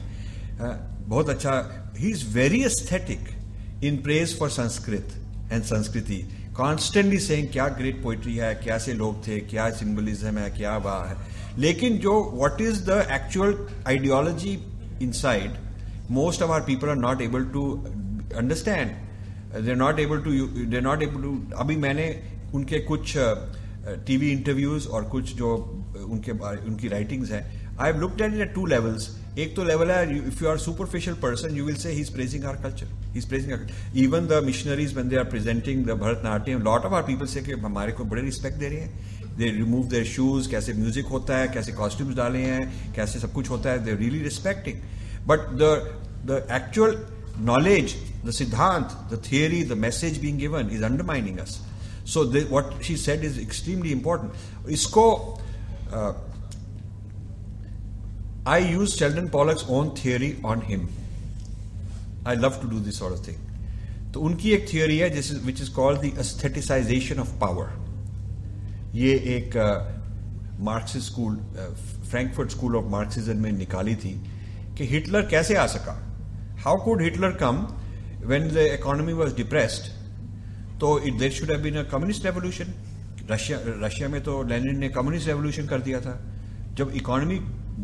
बहुत 1.08 1.30
अच्छा। 1.30 1.54
He 2.00 2.12
is 2.12 2.26
very 2.34 2.64
aesthetic 2.64 3.84
in 3.84 3.98
praise 4.04 4.38
for 4.40 4.50
Sanskrit 4.52 5.14
and 5.52 5.64
sanskriti. 5.64 6.22
Constantly 6.58 7.20
saying 7.20 7.48
क्या 7.48 7.68
ग्रेट 7.80 8.04
पोइट्री 8.04 8.36
है 8.36 8.54
कैसे 8.56 8.94
लोग 8.94 9.28
थे, 9.28 9.40
क्या 9.40 9.70
सिंबलिज्म 9.72 10.38
है, 10.38 10.50
क्या 10.52 10.78
वाह 10.80 11.06
है। 11.06 11.16
लेकिन 11.58 11.98
जो 11.98 12.14
what 12.34 12.62
is 12.62 12.84
the 12.86 13.08
actual 13.12 13.58
ideology 13.88 14.60
inside 15.02 15.58
most 16.12 16.42
of 16.42 16.52
our 16.52 16.62
people 16.62 16.90
are 16.90 16.96
not 16.96 17.22
able 17.22 17.46
to 17.46 17.72
understand 18.38 18.92
they 19.66 19.76
not 19.76 20.00
able 20.00 20.22
to 20.22 20.32
they 20.66 20.82
not 20.82 21.04
able 21.04 21.22
to 21.22 21.38
अभी 21.58 21.76
मैंने 21.76 22.08
उनके 22.54 22.80
कुछ 22.80 23.14
टीवी 23.18 24.26
uh, 24.26 24.38
इंटरव्यूज़ 24.38 24.88
और 24.88 25.04
कुछ 25.04 25.34
जो 25.36 25.56
उनके 26.10 26.32
उनकी 26.32 26.88
राइटिंग्स 26.88 27.32
हैं 27.32 27.44
I 27.80 27.92
have 27.92 28.00
looked 28.02 28.22
at 28.22 28.34
at 28.34 28.54
two 28.54 28.66
levels 28.66 29.10
एक 29.40 29.56
तो 29.56 29.64
लेवल 29.64 29.92
है 29.92 30.18
if 30.28 30.44
you 30.44 30.50
are 30.50 30.58
superficial 30.58 31.16
person 31.16 31.56
you 31.56 31.66
will 31.66 31.76
say 31.76 31.92
he 31.92 32.02
is 32.02 32.14
praising 32.14 32.46
our 32.46 32.56
culture 32.56 32.88
he 33.12 33.18
is 33.18 33.28
praising 33.30 33.98
even 33.98 34.28
the 34.28 34.42
missionaries 34.46 34.96
when 34.98 35.10
they 35.10 35.16
are 35.16 35.24
presenting 35.24 35.86
the 35.86 35.92
Bharatanatyam 35.92 36.62
lot 36.62 36.86
of 36.86 36.94
our 36.94 37.02
people 37.02 37.26
say 37.26 37.40
हमारे 37.40 37.92
को 37.92 38.04
बड़े 38.04 38.22
respect 38.22 38.58
दे 38.58 38.68
रहे 38.68 38.80
हैं। 38.80 39.13
They 39.38 39.50
remove 39.52 39.88
their 39.90 40.06
shoes 40.06 40.50
कैसे 40.50 40.74
music 40.74 41.06
होता 41.08 41.38
है, 41.38 41.48
कैसे 41.48 41.72
कॉस्ट्यूम्स 41.72 42.16
डाले 42.16 42.40
हैं, 42.40 42.94
कैसे 42.96 43.20
सब 43.20 43.34
कुछ 43.34 43.50
होता 43.50 43.70
है 43.70 43.84
they 43.86 43.96
really 43.96 44.20
respecting 44.24 44.80
but 45.28 45.50
the 45.62 45.70
the 46.28 46.46
actual 46.52 46.98
knowledge 47.46 47.96
the 48.26 48.32
siddhant 48.32 48.92
the 49.14 49.22
theory 49.32 49.64
the 49.64 49.78
message 49.78 50.18
being 50.22 50.40
given 50.40 50.70
is 50.74 50.84
undermining 50.84 51.38
us 51.40 51.60
so 52.14 52.24
what 52.52 52.82
she 52.84 52.98
said 52.98 53.24
is 53.24 53.40
extremely 53.40 53.92
important 53.92 54.70
इसको 54.72 55.06
I 58.48 58.66
use 58.66 58.98
Sheldon 58.98 59.28
Pollock's 59.30 59.66
own 59.70 59.90
theory 59.98 60.36
on 60.46 60.62
him 60.66 60.88
I 62.28 62.36
love 62.36 62.60
to 62.62 62.68
do 62.70 62.80
this 62.80 63.02
thing 63.28 64.12
तो 64.14 64.20
उनकी 64.20 64.52
एक 64.52 64.68
theory 64.74 64.98
है 64.98 65.10
which 65.46 65.62
is 65.62 65.72
called 65.74 66.02
the 66.02 66.18
aestheticization 66.20 67.20
of 67.20 67.40
power 67.40 67.83
ये 68.94 69.14
एक 69.36 69.56
Marxist 70.62 71.06
school 71.06 71.36
Frankfurt 72.10 72.50
school 72.52 72.76
of 72.76 72.86
Marxism 72.92 73.38
में 73.38 73.52
निकाली 73.52 73.96
थी 73.96 74.12
कि 74.78 74.88
हिटलर 74.88 75.22
कैसे 75.28 75.56
आ 75.56 75.66
सका। 75.68 75.96
How 76.64 76.84
could 76.84 77.02
Hitler 77.04 77.32
come 77.42 77.56
when 78.26 78.48
the 78.50 78.58
economy 78.74 79.14
was 79.14 79.34
depressed 79.36 79.92
तो 80.82 81.00
it 81.00 81.14
there 81.20 81.32
should 81.32 81.56
been 81.64 81.76
a 81.76 81.84
communist 81.92 82.26
revolution 82.26 82.74
Russia 83.32 83.60
Russia 83.84 84.10
में 84.10 84.22
तो 84.24 84.42
लेनिन 84.44 84.80
ने 84.80 84.90
कम्युनिस्ट 84.92 85.28
रेवोल्यूशन 85.28 85.68
कर 85.68 85.80
दिया 85.82 86.02
था। 86.02 86.16
जब 86.78 86.92
इकोनॉमी 86.96 87.40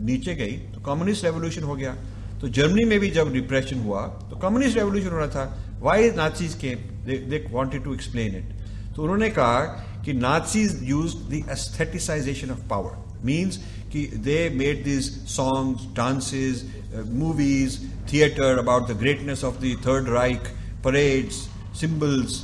नीचे 0.06 0.36
गई 0.36 0.58
तो 0.74 0.82
कम्युनिस्ट 0.84 1.26
रेवोल्यूशन 1.26 1.64
हो 1.64 1.76
गया। 1.76 1.96
तो 2.42 2.48
जर्मनी 2.50 2.86
में 2.86 3.00
भी 3.00 3.10
जब 3.12 3.34
डिप्रेशन 3.34 3.80
हुआ 3.82 4.02
तो 4.30 4.36
कम्युनिस्ट 4.40 4.78
रेवोल्यूशन 4.78 5.10
हो 5.10 5.18
रहा 5.18 5.28
था। 5.28 5.80
वाई 5.82 6.10
नाचीज 6.16 6.54
के 6.64 6.76
they 7.06 7.46
wanted 7.52 7.84
to 7.84 7.94
explain 7.94 8.36
it 8.36 8.58
तो 8.96 9.04
उन्होंने 9.04 9.30
कहा 9.30 9.60
कि 10.09 10.13
Nazis 10.13 10.79
use 10.89 11.15
the 11.31 11.43
aestheticization 11.53 12.51
of 12.51 12.67
power 12.71 13.03
means 13.27 13.57
कि 13.93 14.07
they 14.25 14.39
made 14.55 14.85
this 14.85 15.11
songs 15.35 15.87
dances 15.97 16.65
movies 17.13 17.79
theatre 18.13 18.59
about 18.59 18.89
the 18.89 18.99
greatness 18.99 19.45
of 19.45 19.61
the 19.63 19.77
Third 19.87 20.09
Reich 20.15 20.49
parades 20.85 21.37
symbols 21.81 22.43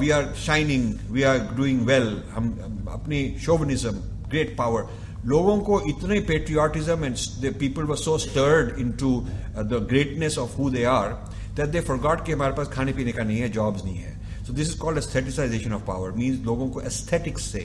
we 0.00 0.10
are 0.10 0.32
shining 0.46 0.92
we 1.12 1.22
are 1.30 1.38
doing 1.56 1.80
well 1.86 2.10
हम 2.34 2.50
अपनी 2.92 3.24
शोवनिज्म 3.44 3.90
great 4.30 4.56
power 4.58 4.86
लोगों 5.26 5.58
को 5.60 5.80
इतने 5.88 6.18
patriotism 6.28 7.04
and 7.04 7.52
people 7.58 7.82
were 7.84 7.96
so 7.96 8.16
stirred 8.18 8.78
into 9.00 9.18
the 9.56 9.86
greatness 9.90 10.38
of 10.38 10.58
who 10.58 10.70
they 10.70 10.84
are 10.92 11.08
that 11.56 11.68
they 11.68 11.80
forgot 11.80 12.24
कि 12.26 12.32
हमारे 12.32 12.54
पास 12.56 12.68
खाने 12.72 12.92
पीने 12.92 13.12
का 13.12 13.24
नहीं 13.24 13.38
है 13.38 13.48
जॉब्स 13.52 13.84
नहीं 13.84 13.96
है 13.96 14.15
So 14.46 14.52
this 14.52 14.68
is 14.68 14.74
called 14.78 14.98
aestheticization 14.98 15.72
of 15.72 15.86
power 15.86 16.12
means 16.18 16.44
लोगों 16.46 16.68
को 16.70 16.80
एस्थेटिक्स 16.90 17.50
से 17.52 17.64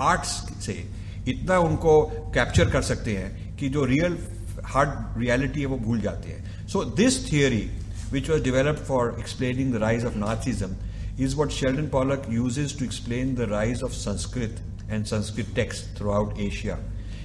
आर्ट्स 0.00 0.40
से 0.66 0.84
इतना 1.28 1.58
उनको 1.58 2.00
कैप्चर 2.34 2.70
कर 2.70 2.82
सकते 2.82 3.16
हैं 3.16 3.56
कि 3.56 3.68
जो 3.68 3.84
रियल 3.84 4.18
हार्ड 4.64 5.18
रियलिटी 5.20 5.60
है 5.60 5.66
वो 5.66 5.76
भूल 5.78 6.00
जाते 6.00 6.28
हैं 6.28 6.66
so 6.68 6.84
this 7.00 7.30
theory 7.32 7.68
which 8.10 8.28
was 8.28 8.42
developed 8.42 8.80
for 8.80 9.18
explaining 9.18 9.70
the 9.70 9.80
rise 9.80 10.04
of 10.04 10.14
Nazism, 10.14 10.74
is 11.18 11.34
what 11.36 11.52
Sheldon 11.52 11.90
Pollock 11.90 12.28
uses 12.28 12.72
to 12.74 12.84
explain 12.84 13.34
the 13.34 13.46
rise 13.48 13.82
of 13.82 13.92
Sanskrit 13.92 14.60
and 14.88 15.06
Sanskrit 15.06 15.54
texts 15.54 15.88
throughout 15.96 16.38
Asia. 16.38 16.78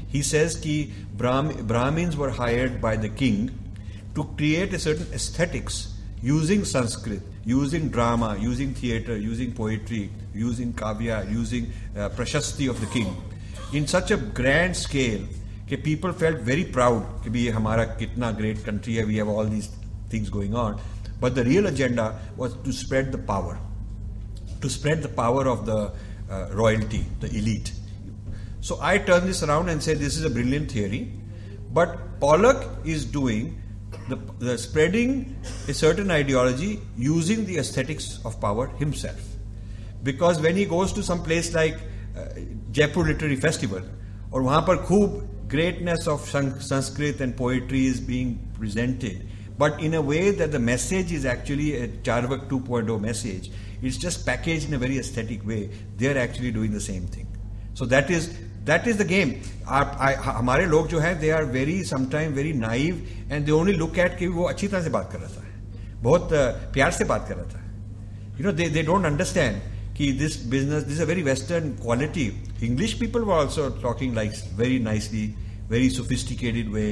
He 0.08 0.22
says 0.22 0.60
that 0.62 0.90
Brahm, 1.16 1.68
Brahmins 1.68 2.18
were 2.18 2.32
hired 2.32 2.82
by 2.82 2.96
the 2.96 3.10
king 3.10 3.58
to 4.16 4.24
create 4.38 4.74
a 4.74 4.80
certain 4.80 5.08
aesthetics 5.14 5.94
using 6.23 6.65
Sanskrit, 6.65 7.23
using 7.45 7.89
drama, 7.89 8.37
using 8.39 8.75
theatre, 8.75 9.17
using 9.17 9.53
poetry, 9.53 10.11
using 10.35 10.73
kavya, 10.73 11.31
using 11.31 11.73
uh, 11.97 12.09
prashasti 12.11 12.69
of 12.69 12.81
the 12.81 12.87
king, 12.87 13.17
in 13.73 13.87
such 13.87 14.11
a 14.11 14.17
grand 14.17 14.77
scale 14.77 15.21
that 15.69 15.85
people 15.85 16.13
felt 16.13 16.39
very 16.39 16.65
proud 16.65 17.23
that 17.23 17.33
we 17.33 17.47
have 17.47 17.65
a 17.65 18.33
great 18.37 18.65
country, 18.65 19.05
we 19.05 19.17
have 19.17 19.29
all 19.29 19.45
these 19.45 19.71
things 20.09 20.31
going 20.31 20.55
on. 20.55 20.81
But 21.21 21.35
the 21.35 21.45
real 21.45 21.67
agenda 21.67 22.19
was 22.37 22.55
to 22.63 22.73
spread 22.73 23.13
the 23.13 23.19
power, 23.19 23.59
to 24.61 24.71
spread 24.71 25.03
the 25.03 25.09
power 25.09 25.47
of 25.47 25.67
the 25.67 25.93
uh, 26.31 26.49
royalty, 26.53 27.05
the 27.21 27.29
elite. 27.29 27.73
So 28.61 28.79
I 28.81 28.99
turn 28.99 29.27
this 29.27 29.43
around 29.43 29.69
and 29.69 29.83
say 29.83 29.95
this 29.95 30.17
is 30.17 30.25
a 30.25 30.31
brilliant 30.31 30.71
theory, 30.71 31.13
but 31.73 32.21
Pollock 32.21 32.67
is 32.85 33.05
doing 33.05 33.61
the, 34.10 34.16
the 34.40 34.58
spreading 34.58 35.36
a 35.68 35.74
certain 35.74 36.12
ideology 36.12 36.82
using 36.98 37.46
the 37.46 37.58
aesthetics 37.58 38.20
of 38.26 38.40
power 38.40 38.68
himself. 38.78 39.22
Because 40.04 40.42
when 40.42 40.56
he 40.56 40.66
goes 40.66 40.92
to 40.94 41.04
some 41.04 41.24
place 41.24 41.54
like 41.54 41.78
uh, 42.18 42.26
Jaipur 42.72 43.04
Literary 43.04 43.38
Festival, 43.38 43.82
or 44.32 44.42
वहाँ 44.42 44.66
पर 44.68 44.86
खूब 44.86 45.30
greatness 45.48 46.08
of 46.08 46.22
Sanskrit 46.22 47.22
and 47.22 47.38
poetry 47.38 47.86
is 47.86 48.02
being 48.02 48.40
presented, 48.58 49.28
but 49.58 49.80
in 49.80 49.94
a 49.94 50.02
way 50.02 50.32
that 50.32 50.52
the 50.52 50.60
message 50.60 51.12
is 51.12 51.26
actually 51.26 51.76
a 51.76 51.88
Charvak 51.88 52.50
2.0 52.50 53.00
message, 53.00 53.52
it's 53.82 53.98
just 53.98 54.26
packaged 54.26 54.68
in 54.68 54.74
a 54.74 54.78
very 54.78 54.98
aesthetic 54.98 55.46
way. 55.46 55.70
They're 55.98 56.18
actually 56.18 56.52
doing 56.52 56.72
the 56.72 56.82
same 56.82 57.06
thing. 57.06 57.28
So 57.76 57.86
that 57.86 58.10
is 58.10 58.36
that 58.68 58.88
is 58.88 58.98
the 58.98 59.08
game. 59.14 59.34
हमारे 59.68 60.66
लोग 60.66 60.88
जो 60.88 61.00
है 61.00 61.14
they 61.20 61.30
are 61.32 61.44
very 61.52 61.84
sometime 61.84 62.34
very 62.34 62.54
naive 62.54 63.02
and 63.32 63.46
they 63.46 63.52
only 63.52 63.74
look 63.74 63.98
at 64.00 64.18
कि 64.20 64.28
वो 64.38 64.44
अच्छी 64.44 64.68
तरह 64.68 64.82
से 64.84 64.90
बात 64.90 65.10
कर 65.12 65.20
रहा 65.20 65.30
था 65.30 65.44
बहुत 66.02 66.30
प्यार 66.74 66.92
से 66.92 67.06
बात 67.12 67.28
कर 67.30 67.36
रहा 67.36 67.46
था 67.54 68.38
you 68.40 68.46
know 68.46 68.52
they 68.52 68.70
they 68.70 68.84
don't 68.84 69.06
understand 69.06 69.62
कि 69.98 70.12
this 70.20 70.44
business 70.52 70.84
this 70.84 71.00
a 71.02 71.06
very 71.06 71.24
western 71.24 71.70
quality 71.82 72.28
English 72.64 72.94
people 73.00 73.22
were 73.22 73.36
also 73.36 73.70
talking 73.82 74.16
like 74.16 74.34
very 74.60 74.80
nicely 74.90 75.26
very 75.70 75.90
sophisticated 76.00 76.70
way 76.74 76.90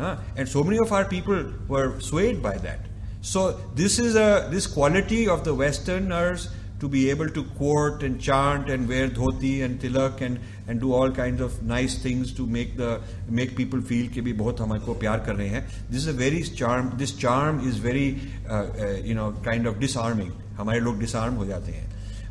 and 0.00 0.46
so 0.46 0.64
many 0.64 0.78
of 0.86 0.92
our 0.92 1.04
people 1.16 1.44
were 1.70 1.98
swayed 2.10 2.42
by 2.42 2.58
that 2.68 2.88
so 3.22 3.40
this 3.74 3.98
is 3.98 4.14
a 4.16 4.48
this 4.50 4.66
quality 4.66 5.28
of 5.28 5.44
the 5.44 5.54
Westerners 5.54 6.48
to 6.84 6.88
be 6.88 7.10
able 7.10 7.28
to 7.28 7.44
quote 7.58 8.02
and 8.02 8.20
chant 8.20 8.70
and 8.70 8.88
wear 8.88 9.08
dhoti 9.08 9.62
and 9.64 9.80
tilak 9.80 10.20
and 10.22 10.38
and 10.66 10.80
do 10.80 10.92
all 10.98 11.10
kinds 11.10 11.40
of 11.46 11.62
nice 11.62 11.96
things 12.04 12.32
to 12.32 12.46
make 12.46 12.76
the 12.76 13.00
make 13.40 13.54
people 13.56 13.82
feel 13.90 14.08
कि 14.14 14.20
भी 14.28 14.32
बहुत 14.38 14.60
हमको 14.60 14.94
प्यार 15.00 15.24
कर 15.26 15.34
रहे 15.36 15.48
हैं 15.48 15.64
this 15.90 16.00
is 16.02 16.06
a 16.06 16.16
very 16.20 16.42
charm 16.60 16.92
this 17.02 17.12
charm 17.24 17.60
is 17.70 17.82
very 17.88 18.06
uh, 18.48 18.54
uh, 18.54 18.86
you 19.10 19.14
know 19.14 19.32
kind 19.48 19.66
of 19.72 19.78
disarming 19.84 20.32
हमारे 20.58 20.80
लोग 20.80 21.00
disarm 21.00 21.36
हो 21.42 21.46
जाते 21.46 21.72
हैं 21.72 21.86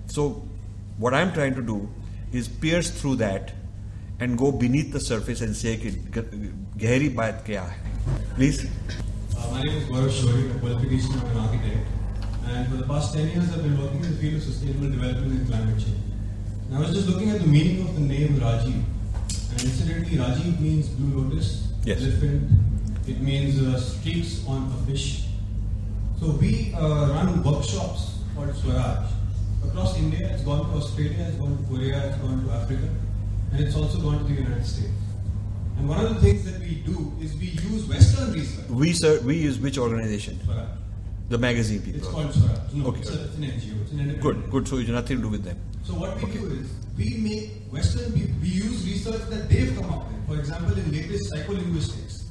so 0.08 0.28
what 0.98 1.14
I'm 1.14 1.34
trying 1.34 1.56
to 1.60 1.68
do 1.74 1.78
is 2.34 2.48
pierce 2.48 2.90
through 3.02 3.16
that 3.18 3.54
and 4.20 4.38
go 4.38 4.52
beneath 4.52 4.92
the 4.98 5.04
surface 5.12 5.42
and 5.42 5.56
say 5.56 5.78
कि 5.78 5.92
गहरी 6.18 7.10
बात 7.22 7.44
क्या 7.46 7.64
है 7.70 8.36
please 8.36 8.66
my 9.52 9.64
name 9.64 9.78
is 9.78 9.84
Gaurav 9.86 10.12
Shori, 10.18 10.56
a 10.56 10.60
qualification 10.60 11.16
of 11.16 11.24
an 11.32 11.38
architect. 11.38 11.93
and 12.47 12.69
for 12.69 12.77
the 12.77 12.87
past 12.87 13.15
10 13.15 13.29
years, 13.29 13.53
I've 13.53 13.63
been 13.63 13.81
working 13.81 14.05
in 14.05 14.13
the 14.13 14.19
field 14.19 14.35
of 14.35 14.43
sustainable 14.43 14.91
development 14.91 15.33
and 15.33 15.49
climate 15.49 15.79
change. 15.79 15.99
And 16.69 16.77
I 16.77 16.81
was 16.81 16.93
just 16.93 17.09
looking 17.09 17.31
at 17.31 17.41
the 17.41 17.47
meaning 17.47 17.87
of 17.87 17.95
the 17.95 18.01
name 18.01 18.37
Rajiv. 18.37 18.75
And 19.51 19.63
incidentally, 19.63 20.17
Rajiv 20.17 20.61
means 20.61 20.89
blue 20.89 21.23
lotus, 21.23 21.69
yes. 21.85 22.03
elephant. 22.03 22.51
It 23.07 23.21
means 23.21 23.61
uh, 23.61 23.79
streaks 23.79 24.45
on 24.47 24.73
a 24.73 24.87
fish. 24.87 25.27
So 26.21 26.31
we 26.33 26.73
uh, 26.75 27.09
run 27.09 27.43
workshops 27.43 28.19
called 28.35 28.55
Swaraj 28.57 29.11
across 29.67 29.97
India. 29.99 30.29
It's 30.33 30.43
gone 30.43 30.71
to 30.71 30.77
Australia, 30.77 31.27
it's 31.29 31.37
gone 31.37 31.59
to 31.59 31.65
Korea, 31.65 32.09
it's 32.09 32.17
gone 32.19 32.45
to 32.47 32.53
Africa, 32.53 32.89
and 33.53 33.61
it's 33.61 33.77
also 33.77 34.01
gone 34.01 34.19
to 34.19 34.25
the 34.25 34.41
United 34.41 34.65
States. 34.67 34.93
And 35.77 35.89
one 35.89 36.05
of 36.05 36.15
the 36.15 36.21
things 36.21 36.45
that 36.51 36.61
we 36.61 36.77
do 36.77 37.13
is 37.21 37.35
we 37.35 37.47
use 37.47 37.85
Western 37.87 38.33
research. 38.33 38.69
We 38.69 38.93
sir, 38.93 39.21
we 39.21 39.37
use 39.37 39.59
which 39.59 39.77
organization? 39.77 40.41
Swaraj. 40.45 40.84
The 41.29 41.39
magazine 41.39 41.81
people. 41.81 42.01
It's 42.01 42.09
called 42.09 42.33
Swaraj. 42.35 42.73
No, 42.75 42.87
Okay. 42.89 43.01
it's, 43.01 43.11
a, 43.11 43.25
it's 43.25 43.37
an 43.37 43.43
NGO. 43.45 43.83
It's 43.83 43.93
an. 43.93 44.17
Good, 44.21 44.51
good. 44.51 44.69
So 44.69 44.77
it's 44.77 44.91
nothing 44.91 45.17
to 45.19 45.23
do 45.23 45.29
with 45.31 45.45
them. 45.45 45.59
So 45.83 45.95
what 45.95 46.17
we 46.17 46.25
Okay. 46.25 46.39
do 46.39 46.47
is 46.49 46.69
we 46.99 47.17
make 47.19 47.73
Western 47.73 48.13
people 48.13 48.35
we 48.43 48.49
use 48.49 48.85
research 48.87 49.23
that 49.31 49.49
they've 49.49 49.75
come 49.75 49.91
up 49.93 50.07
with. 50.13 50.27
For 50.29 50.39
example, 50.39 50.77
in 50.79 50.93
latest 50.93 51.33
psycholinguistics, 51.33 52.25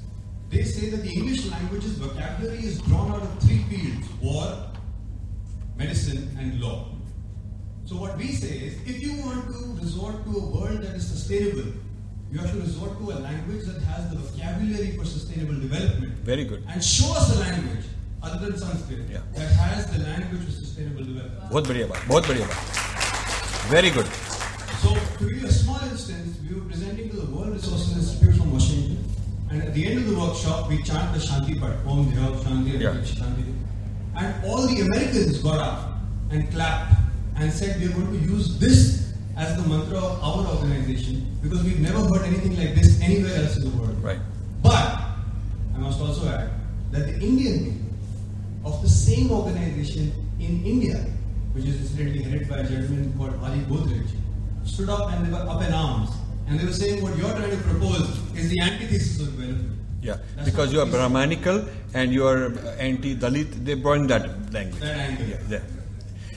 they 0.52 0.64
say 0.64 0.90
that 0.92 1.02
the 1.04 1.10
English 1.12 1.46
language's 1.50 1.94
vocabulary 1.98 2.60
is 2.60 2.82
drawn 2.82 3.12
out 3.12 3.24
of 3.24 3.40
three 3.44 3.64
fields: 3.70 4.08
war, 4.22 4.48
medicine, 5.76 6.30
and 6.40 6.60
law. 6.62 6.90
So 7.86 7.98
what 7.98 8.18
we 8.18 8.28
say 8.32 8.58
is, 8.68 8.74
if 8.88 9.02
you 9.02 9.14
want 9.22 9.48
to 9.48 9.78
resort 9.82 10.24
to 10.26 10.32
a 10.38 10.46
world 10.56 10.82
that 10.84 10.96
is 10.96 11.06
sustainable, 11.08 11.72
you 12.32 12.40
have 12.40 12.52
to 12.52 12.60
resort 12.60 12.98
to 13.00 13.12
a 13.12 13.18
language 13.20 13.66
that 13.66 13.82
has 13.84 14.10
the 14.12 14.18
vocabulary 14.18 14.92
for 14.98 15.06
sustainable 15.06 15.60
development. 15.60 16.14
Very 16.24 16.46
good. 16.46 16.64
And 16.70 16.84
show 16.84 17.12
us 17.14 17.36
a 17.36 17.40
language 17.40 17.73
other 18.23 18.39
than 18.47 18.59
Sanskrit 18.59 19.09
Yeah. 19.11 19.21
that 19.37 19.51
has 19.65 19.87
the 19.93 19.99
language 20.05 20.45
for 20.45 20.53
sustainable 20.53 21.05
development. 21.05 21.51
बहुत 21.51 21.69
बढ़िया 21.69 21.87
बात 21.93 22.09
बहुत 22.09 22.29
बढ़िया 22.29 22.47
बात 22.47 23.73
very 23.73 23.91
good 23.99 24.07
So, 24.83 24.91
to 24.95 25.25
give 25.29 25.39
you 25.43 25.47
a 25.49 25.53
small 25.53 25.81
instance, 25.91 26.37
we 26.49 26.55
were 26.57 26.65
presenting 26.73 27.09
to 27.13 27.17
the 27.21 27.27
World 27.37 27.53
Resources 27.55 27.97
Institute 28.01 28.37
from 28.41 28.53
Washington, 28.53 28.99
and 29.51 29.63
at 29.63 29.73
the 29.75 29.87
end 29.87 29.99
of 30.03 30.07
the 30.11 30.15
workshop, 30.19 30.69
we 30.73 30.77
chant 30.91 31.17
the 31.17 31.23
Shanti 31.25 31.57
Pat, 31.63 31.81
Om 31.95 32.05
Dhyav 32.13 32.37
Shanti, 32.45 32.77
Yeah. 32.85 33.01
Shanti. 33.13 33.55
And 34.23 34.45
all 34.51 34.69
the 34.69 34.77
Americans 34.85 35.39
got 35.47 35.59
up 35.65 35.99
and 36.31 36.49
clapped 36.53 36.95
and 37.37 37.53
said, 37.53 37.81
We 37.81 37.87
are 37.89 37.95
going 37.97 38.13
to 38.13 38.23
use 38.37 38.53
this 38.61 38.79
as 39.37 39.57
the 39.57 39.67
mantra 39.73 39.99
of 39.99 40.23
our 40.31 40.47
organization 40.55 41.19
because 41.43 41.65
we've 41.65 41.81
never 41.89 42.01
heard 42.13 42.23
anything 42.31 42.57
like 42.63 42.75
this 42.79 43.01
anywhere 43.01 43.35
else 43.43 43.57
in 43.57 43.65
the 43.71 43.75
world. 43.81 44.01
Right. 44.03 44.21
But, 44.63 45.01
I 45.75 45.79
must 45.89 46.01
also 46.01 46.29
add 46.29 46.51
that 46.93 47.07
the 47.07 47.15
Indian 47.33 47.59
people 47.65 47.82
of 48.64 48.82
the 48.82 48.90
same 48.90 49.32
organization 49.32 50.14
in 50.40 50.66
India, 50.66 51.06
which 51.54 51.66
is 51.66 51.82
incidentally 51.82 52.24
headed 52.24 52.50
by 52.50 52.58
a 52.58 52.68
gentleman 52.68 53.14
called 53.18 53.34
Ali 53.44 53.60
Godrej, 53.60 54.08
stood 54.66 54.90
up 54.90 55.12
and 55.12 55.26
they 55.26 55.32
were 55.32 55.50
up 55.50 55.62
in 55.64 55.74
arms. 55.74 56.10
And 56.48 56.60
they 56.60 56.66
were 56.66 56.74
saying 56.74 57.02
what 57.02 57.16
you're 57.18 57.30
trying 57.30 57.52
to 57.52 57.58
propose 57.58 58.10
is 58.36 58.50
the 58.50 58.60
antithesis 58.62 59.22
of 59.22 59.32
development. 59.38 59.80
Yeah, 60.02 60.18
That's 60.36 60.50
because 60.50 60.74
you 60.74 60.82
are. 60.82 60.86
Brahmanical 60.86 61.66
and 61.94 62.12
you 62.12 62.28
are 62.28 62.48
anti-Dalit, 62.78 63.64
they 63.64 63.76
brought 63.76 64.08
that 64.10 64.52
language. 64.52 64.82
That 64.82 64.98
angle. 64.98 65.26
Yeah, 65.26 65.38
yeah. 65.50 65.60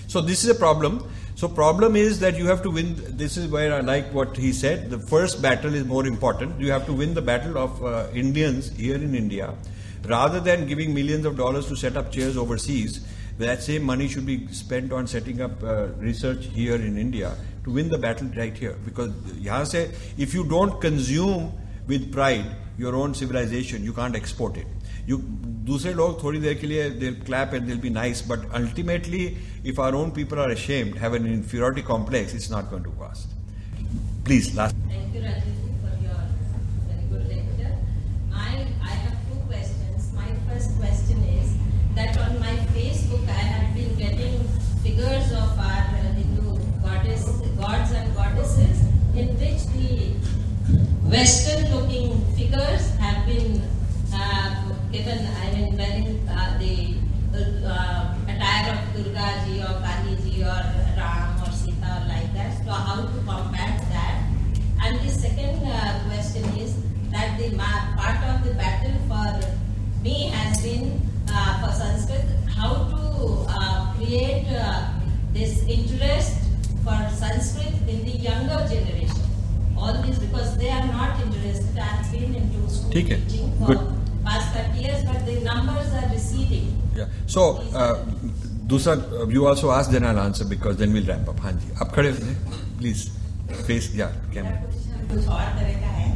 So 0.07 0.21
this 0.21 0.45
is 0.45 0.51
a 0.51 0.55
problem. 0.55 1.11
So 1.35 1.49
problem 1.49 1.97
is 1.97 2.21
that 2.21 2.39
you 2.39 2.47
have 2.47 2.63
to 2.63 2.71
win. 2.71 2.95
This 3.17 3.37
is 3.37 3.49
where 3.49 3.75
I 3.75 3.81
like 3.81 4.15
what 4.15 4.37
he 4.37 4.53
said. 4.53 4.89
The 4.89 4.99
first 4.99 5.43
battle 5.43 5.75
is 5.75 5.85
more 5.85 6.07
important. 6.07 6.61
You 6.61 6.71
have 6.71 6.87
to 6.87 6.93
win 6.93 7.13
the 7.15 7.23
battle 7.23 7.59
of 7.59 7.85
uh, 7.85 8.07
Indians 8.15 8.71
here 8.71 8.95
in 8.95 9.15
India, 9.15 9.53
rather 10.06 10.40
than 10.40 10.68
giving 10.68 10.94
millions 10.94 11.26
of 11.26 11.38
dollars 11.38 11.68
to 11.68 11.76
set 11.76 11.98
up 11.98 12.12
chairs 12.12 12.38
overseas. 12.38 13.06
That 13.38 13.64
same 13.64 13.84
money 13.84 14.08
should 14.08 14.26
be 14.26 14.48
spent 14.48 14.92
on 14.92 15.08
setting 15.08 15.42
up 15.42 15.64
uh, 15.64 15.88
research 15.98 16.46
here 16.54 16.76
in 16.76 16.98
India 16.98 17.36
to 17.64 17.72
win 17.72 17.90
the 17.90 17.98
battle 17.98 18.28
right 18.36 18.56
here. 18.56 18.76
Because 18.86 19.12
यहाँ 19.40 19.66
से 19.66 19.90
if 20.18 20.34
you 20.34 20.44
don't 20.44 20.80
consume 20.82 21.52
with 21.88 22.12
pride 22.12 22.46
your 22.78 22.96
own 22.96 23.14
civilization, 23.14 23.84
you 23.84 23.94
can't 23.94 24.16
export 24.16 24.58
it. 24.58 24.68
You 25.08 25.22
दूसरे 25.66 25.94
लोग 25.94 26.24
थोड़ी 26.24 26.40
देर 26.42 26.54
के 26.60 26.68
लिए 26.68 26.90
they'll 27.00 27.24
clap 27.26 27.54
and 27.54 27.68
they'll 27.68 27.82
be 27.82 27.90
nice, 27.90 28.22
but 28.22 28.46
ultimately, 28.60 29.38
if 29.64 29.80
our 29.80 29.96
own 29.96 30.12
people 30.12 30.40
are 30.40 30.50
ashamed, 30.50 30.98
have 30.98 31.14
an 31.14 31.26
inferiority 31.26 31.82
complex, 31.82 32.34
it's 32.34 32.50
not 32.50 32.70
going 32.70 32.84
to 32.84 32.94
last. 33.00 33.28
Please, 34.24 34.56
last. 34.56 34.76
Thank 34.88 35.14
you, 35.16 35.22
Rajesh, 35.22 35.65
that 41.97 42.17
on 42.19 42.39
my 42.41 42.55
Facebook, 42.77 43.27
I 43.27 43.41
have 43.53 43.75
been 43.75 43.97
getting 43.97 44.45
figures 44.85 45.33
of 45.33 45.59
our 45.59 45.81
uh, 45.97 46.13
Hindu 46.13 46.59
goddess, 46.83 47.25
gods 47.57 47.91
and 47.93 48.15
goddesses 48.15 48.83
in 49.17 49.29
which 49.41 49.65
the 49.73 50.13
Western-looking 51.09 52.21
figures 52.37 52.91
have 52.97 53.25
been 53.27 53.63
uh, 54.13 54.75
given, 54.93 55.27
I 55.43 55.53
mean, 55.55 55.77
wearing 55.79 56.29
receding. 86.17 86.67
Yeah. 86.97 87.09
So, 87.27 87.61
uh, 87.75 87.95
दूसरा, 88.67 88.95
uh, 89.13 89.29
you 89.29 89.47
also 89.47 89.71
ask, 89.71 89.91
then 89.91 90.05
I'll 90.05 90.19
answer 90.19 90.45
because 90.45 90.77
then 90.77 90.93
we'll 90.93 91.07
wrap 91.07 91.29
up. 91.29 91.41
हाँ 91.41 91.53
जी, 91.53 91.73
आप 91.81 91.93
खड़े 91.95 92.11
हो 92.11 92.17
जाइए, 92.17 92.37
please. 92.79 93.11
Face, 93.67 93.87
yeah, 93.95 94.11
मेरा 94.35 94.51
कुछ 95.11 95.27
और 95.29 95.43
तरह 95.57 95.75
का 95.83 95.91
है 95.97 96.09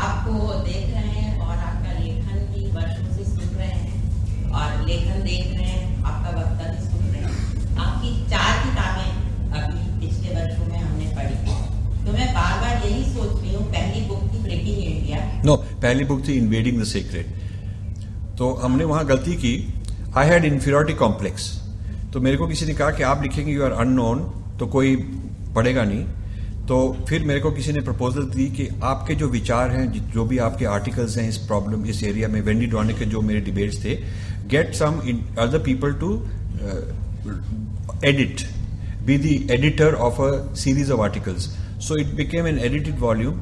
आपको 0.00 0.32
देख 0.64 0.84
रहे 0.90 1.08
हैं 1.14 1.40
और 1.40 1.56
आपका 1.68 1.92
लेखन 1.98 2.44
भी 2.52 2.70
वर्षों 2.76 3.16
से 3.16 3.24
सुन 3.30 3.56
रहे 3.56 3.68
हैं 3.68 4.50
और 4.60 4.86
लेखन 4.86 5.22
देख 5.24 5.46
रहे 5.56 5.66
हैं 5.70 6.04
आपका 6.04 6.30
वक्ता 6.38 6.68
भी 6.70 6.84
सुन 6.84 7.10
रहे 7.12 7.22
हैं 7.22 7.76
आपकी 7.86 8.12
चार 8.30 8.52
किताबें 8.64 9.10
अभी 9.60 9.82
पिछले 10.00 10.34
वर्षों 10.36 10.66
में 10.66 10.78
हमने 10.78 11.06
पढ़ी 11.16 12.04
तो 12.04 12.12
मैं 12.18 12.28
बार 12.34 12.60
बार 12.60 12.86
यही 12.86 13.04
सोच 13.14 13.40
रही 13.40 13.54
हूँ 13.54 13.64
पहली 13.72 14.06
बुक 14.08 14.22
थी 14.34 14.42
ब्रेकिंग 14.42 14.82
इंडिया 14.84 15.18
नो 15.44 15.56
पहली 15.56 16.04
बुक 16.04 16.26
थी 16.28 16.32
इन्वेडिंग 16.38 16.80
द 16.80 16.84
सीक्रेट 16.86 17.26
तो 18.38 18.52
हमने 18.62 18.84
वहाँ 18.84 19.04
गलती 19.06 19.34
की। 19.44 19.54
आई 20.16 20.26
हैड 20.28 20.44
इंफीरियोरिटी 20.44 20.94
कॉम्प्लेक्स 20.98 21.52
तो 22.12 22.20
मेरे 22.20 22.36
को 22.36 22.46
किसी 22.46 22.66
ने 22.66 22.74
कहा 22.74 22.90
कि 22.90 23.02
आप 23.02 23.22
लिखेंगे 23.22 23.52
यू 23.52 23.62
आर 23.64 23.72
अननोन 23.84 24.18
तो 24.58 24.66
कोई 24.66 24.96
पढ़ेगा 25.54 25.84
नहीं। 25.84 26.04
तो 26.68 26.76
फिर 27.08 27.24
मेरे 27.24 27.40
को 27.40 27.50
किसी 27.52 27.72
ने 27.72 27.80
प्रपोजल 27.86 28.22
दी 28.34 28.46
कि 28.56 28.68
आपके 28.82 29.14
जो 29.14 29.28
विचार 29.28 29.70
हैं 29.70 30.10
जो 30.12 30.24
भी 30.24 30.38
आपके 30.44 30.64
आर्टिकल्स 30.64 31.16
हैं 31.18 31.28
इस 31.28 31.36
प्रॉब्लम 31.46 31.84
इस 31.86 32.02
एरिया 32.04 32.28
में 32.28 32.40
वेंडी 32.42 32.66
डॉनिक 32.74 32.98
के 32.98 33.04
जो 33.14 33.20
मेरे 33.20 33.40
डिबेट्स 33.48 33.84
थे 33.84 33.94
get 34.50 34.74
some 34.74 35.00
other 35.38 35.58
people 35.64 35.92
to 36.02 36.10
edit 38.08 38.46
be 39.06 39.18
the 39.18 39.34
editor 39.54 39.90
of 39.96 40.18
a 40.20 40.30
series 40.56 40.90
of 40.90 41.00
articles. 41.00 41.48
So 41.78 41.96
it 42.02 42.16
became 42.16 42.46
an 42.46 42.58
edited 42.58 42.98
volume, 42.98 43.40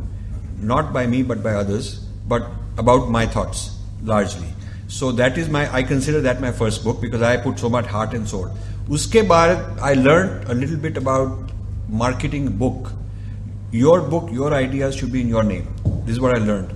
not 0.62 0.94
by 0.94 1.06
me 1.08 1.24
but 1.24 1.44
by 1.44 1.54
others, 1.54 2.00
but 2.28 2.48
about 2.78 3.10
my 3.10 3.26
thoughts 3.26 3.78
largely. 4.04 4.48
So 4.88 5.12
that 5.12 5.38
is 5.38 5.50
my, 5.50 5.72
I 5.74 5.84
consider 5.84 6.22
that 6.22 6.40
my 6.40 6.52
first 6.52 6.84
book 6.84 7.02
because 7.02 7.22
I 7.22 7.38
put 7.38 7.60
so 7.60 7.70
much 7.70 7.86
heart 7.86 8.14
and 8.14 8.28
soul. 8.28 8.50
Uske 8.90 9.22
baad, 9.28 9.80
I 9.82 9.94
learned 9.94 10.50
a 10.50 10.54
little 10.54 10.78
bit 10.78 10.98
about 10.98 11.52
marketing 11.90 12.48
a 12.48 12.52
book. 12.52 12.92
Your 13.72 14.02
book, 14.02 14.32
your 14.32 14.54
ideas 14.54 14.96
should 14.96 15.12
be 15.12 15.22
in 15.22 15.28
your 15.28 15.44
name. 15.44 15.68
This 16.06 16.16
is 16.16 16.22
what 16.22 16.36
I 16.36 16.40
learned. 16.40 16.74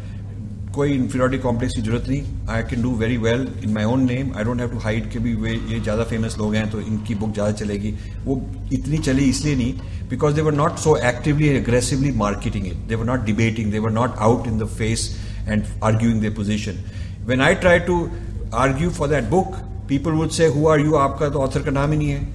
कोई 0.76 0.94
inferiority 0.96 1.38
complex 1.44 1.74
की 1.76 1.82
जरूरत 1.82 2.08
नहीं 2.08 2.46
I 2.50 2.64
can 2.70 2.82
do 2.82 2.92
very 2.98 3.16
well 3.24 3.42
in 3.64 3.74
my 3.74 3.84
own 3.84 4.04
name 4.12 4.32
I 4.38 4.44
don't 4.44 4.60
have 4.60 4.70
to 4.72 4.78
hide 4.80 5.10
के 5.12 5.20
भी 5.20 5.34
वे 5.42 5.52
ये 5.52 5.80
ज़्यादा 5.80 6.04
famous 6.12 6.38
लोग 6.40 6.56
हैं 6.56 6.70
तो 6.72 6.82
इनकी 6.82 7.16
बुक 7.24 7.34
ज़्यादा 7.34 7.52
चलेगी 7.62 7.94
वो 8.26 8.42
इतनी 8.74 8.98
चली 8.98 9.26
इसलिए 9.30 9.56
नहीं 9.56 9.95
because 10.09 10.35
they 10.35 10.43
were 10.43 10.53
not 10.53 10.79
so 10.79 10.97
actively 10.99 11.49
and 11.49 11.59
aggressively 11.59 12.11
marketing 12.13 12.67
it. 12.67 12.89
They 12.89 12.97
were 12.97 13.05
not 13.05 13.25
debating, 13.25 13.71
they 13.71 13.81
were 13.81 13.91
not 13.91 14.17
out 14.19 14.47
in 14.47 14.59
the 14.59 14.67
face 14.67 15.19
and 15.47 15.67
arguing 15.83 16.21
their 16.21 16.31
position. 16.31 16.79
When 17.25 17.41
I 17.41 17.55
tried 17.55 17.87
to 17.87 18.11
argue 18.53 18.91
for 18.91 19.09
that 19.09 19.31
book, 19.31 19.57
people 19.87 20.15
would 20.17 20.33
say, 20.33 20.51
Who 20.51 20.67
are 20.67 20.79
you? 20.79 20.93
Aapka 20.93 21.33
the 21.33 21.39
author 21.39 21.63
ka 21.63 21.71
naam 21.71 21.91
hi 21.91 21.97
nahi 21.97 22.19
hai. 22.19 22.27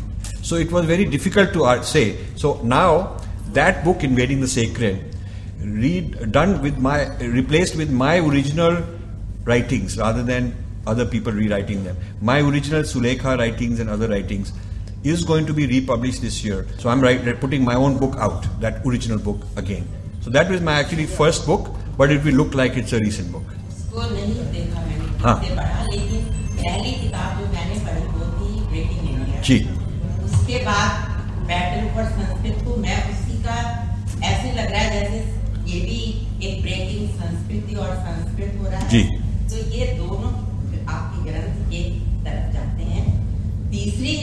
So 0.42 0.56
it 0.56 0.72
was 0.72 0.86
very 0.86 1.06
difficult 1.06 1.54
to 1.54 1.84
say. 1.84 2.18
So 2.36 2.62
now 2.64 3.18
that 3.54 3.84
book, 3.84 4.04
Invading 4.04 4.42
the 4.42 4.48
Sacred, 4.48 5.16
read, 5.60 6.32
done 6.32 6.62
with 6.62 6.78
my, 6.78 7.16
replaced 7.18 7.76
with 7.76 7.92
my 7.92 8.18
original 8.18 8.84
writings 9.44 9.98
rather 9.98 10.24
than 10.24 10.56
other 10.88 11.06
people 11.06 11.32
rewriting 11.32 11.84
them. 11.84 11.98
My 12.22 12.40
original 12.42 12.82
Sulekha 12.82 13.38
writings 13.38 13.80
and 13.80 13.90
other 13.90 14.08
writings 14.08 14.52
is 15.05 15.25
going 15.25 15.47
to 15.47 15.55
be 15.55 15.67
republished 15.67 16.23
this 16.23 16.45
year 16.45 16.67
so 16.79 16.89
i'm 16.89 17.01
right, 17.01 17.41
putting 17.41 17.65
my 17.65 17.75
own 17.75 17.99
book 17.99 18.17
out 18.19 18.47
that 18.61 18.85
original 18.87 19.19
book 19.19 19.45
again 19.57 19.87
so 20.21 20.31
that 20.31 20.51
was 20.51 20.61
my 20.61 20.75
actually 20.75 21.07
first 21.07 21.47
book 21.47 21.69
but 21.97 22.11
it 22.11 22.25
will 22.25 22.35
look 22.35 22.55
like 22.55 22.77
it's 22.77 22.93
a 22.93 23.01
recent 23.01 23.31
book 23.33 23.55
इसको 23.71 24.03
नहीं 24.11 24.35
देखा 24.53 24.81
मैंने 24.87 25.07
हाँ। 25.23 25.37
इसे 25.43 25.55
पढ़ा 25.57 25.85
लेकिन 25.85 26.25
पहली 26.57 26.93
किताब 27.03 27.39
जो 27.39 27.47
मैंने 27.53 27.77
पढ़ी 27.87 28.07
जी 29.47 29.57
उसके 30.25 30.59
बाद 30.65 31.15
बैटल 31.49 31.89
फॉर 31.95 32.05
संस्कृत 32.05 32.65
को 32.65 32.77
मैं 32.85 32.97
उसी 33.11 33.37
का 33.43 33.57
ऐसे 34.31 34.53
लग 34.53 34.71
रहा 34.71 34.81
है 34.81 35.01
जैसे 35.01 35.19
ये 35.73 35.81
भी 35.85 36.01
एक 36.47 36.63
ब्रेकिंग 36.63 37.09
संस्कृति 37.21 37.75
और 37.85 37.95
संस्कृत 38.09 38.59
हो 38.61 38.69
रहा 38.71 38.81
है 38.81 38.89
जी। 38.89 39.03
तो 39.51 39.63
ये 39.77 39.87
दोनों 39.99 40.33
आपके 40.97 41.31
ग्रंथ 41.31 41.73
एक 41.81 42.03
तरफ 42.25 42.53
जाते 42.55 42.85
हैं 42.91 43.07
तीसरी 43.71 44.17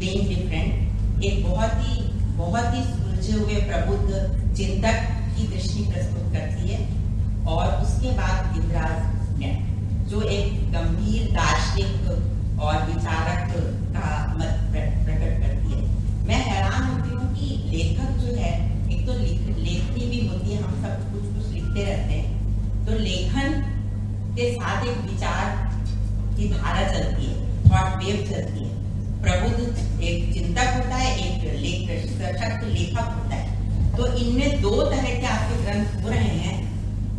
बीइंग 0.00 0.28
डिफरेंट 0.28 1.24
एक 1.24 1.42
बहुत 1.44 1.72
ही 1.78 2.02
बहुत 2.36 2.74
ही 2.74 2.82
सुलझे 2.84 3.32
हुए 3.32 3.56
प्रबुद्ध 3.64 4.54
चिंतक 4.56 5.02
की 5.36 5.46
दृष्टि 5.48 5.82
प्रस्तुत 5.84 6.32
करती 6.34 6.68
है। 6.68 6.78
और 7.46 7.66
उसके 7.82 8.10
बाद 8.16 8.54
गिरिराज 8.54 9.38
ने 9.40 9.50
जो 10.10 10.22
एक 10.30 10.54
गंभीर 10.72 11.26
दार्शनिक 11.34 12.60
और 12.60 12.82
विचारक 12.86 13.52
का 13.94 14.08
मत 14.34 14.72
प्रकट 14.72 15.42
करती 15.42 15.72
है। 15.72 15.82
मैं 16.26 16.40
हैरान 16.46 16.82
होती 16.84 17.14
हूँ 17.14 17.28
कि 17.34 17.46
लेखक 17.68 18.16
जो 18.18 18.34
है 18.36 18.52
एक 18.90 19.06
तो 19.06 19.12
लिख, 19.14 19.46
लेखनी 19.58 20.06
भी 20.06 20.26
होती 20.26 20.50
है 20.50 20.62
हम 20.62 20.82
सब 20.82 21.12
कुछ 21.12 21.22
कुछ 21.36 21.52
लिखते 21.54 21.84
रहते 21.84 22.14
हैं। 22.14 22.86
तो 22.86 22.98
लेखन 22.98 23.62
के 24.36 24.52
साथ 24.52 24.86
एक 24.86 24.98
विचार 25.06 25.44
की 26.36 26.48
धारा 26.50 26.90
चलती 26.92 27.24
है 27.24 27.36
थॉट 27.64 28.04
वेव 28.04 28.26
चलती 28.30 28.64
है। 28.64 28.79
प्रबुद्ध 29.22 30.02
एक 30.02 30.32
चिंतक 30.34 30.68
होता 30.76 30.96
है, 30.96 31.10
एक 31.18 31.42
लेख 31.56 31.88
लेखक 32.66 33.08
होता 33.14 33.34
है। 33.34 33.44
तो 33.96 34.06
इनमें 34.16 34.60
दो 34.62 34.70
तरह 34.82 35.08
के 35.14 35.26
आपके 35.28 35.62
ग्रंथ 35.62 36.02
हो 36.02 36.08
रहे 36.08 36.36
हैं। 36.44 36.58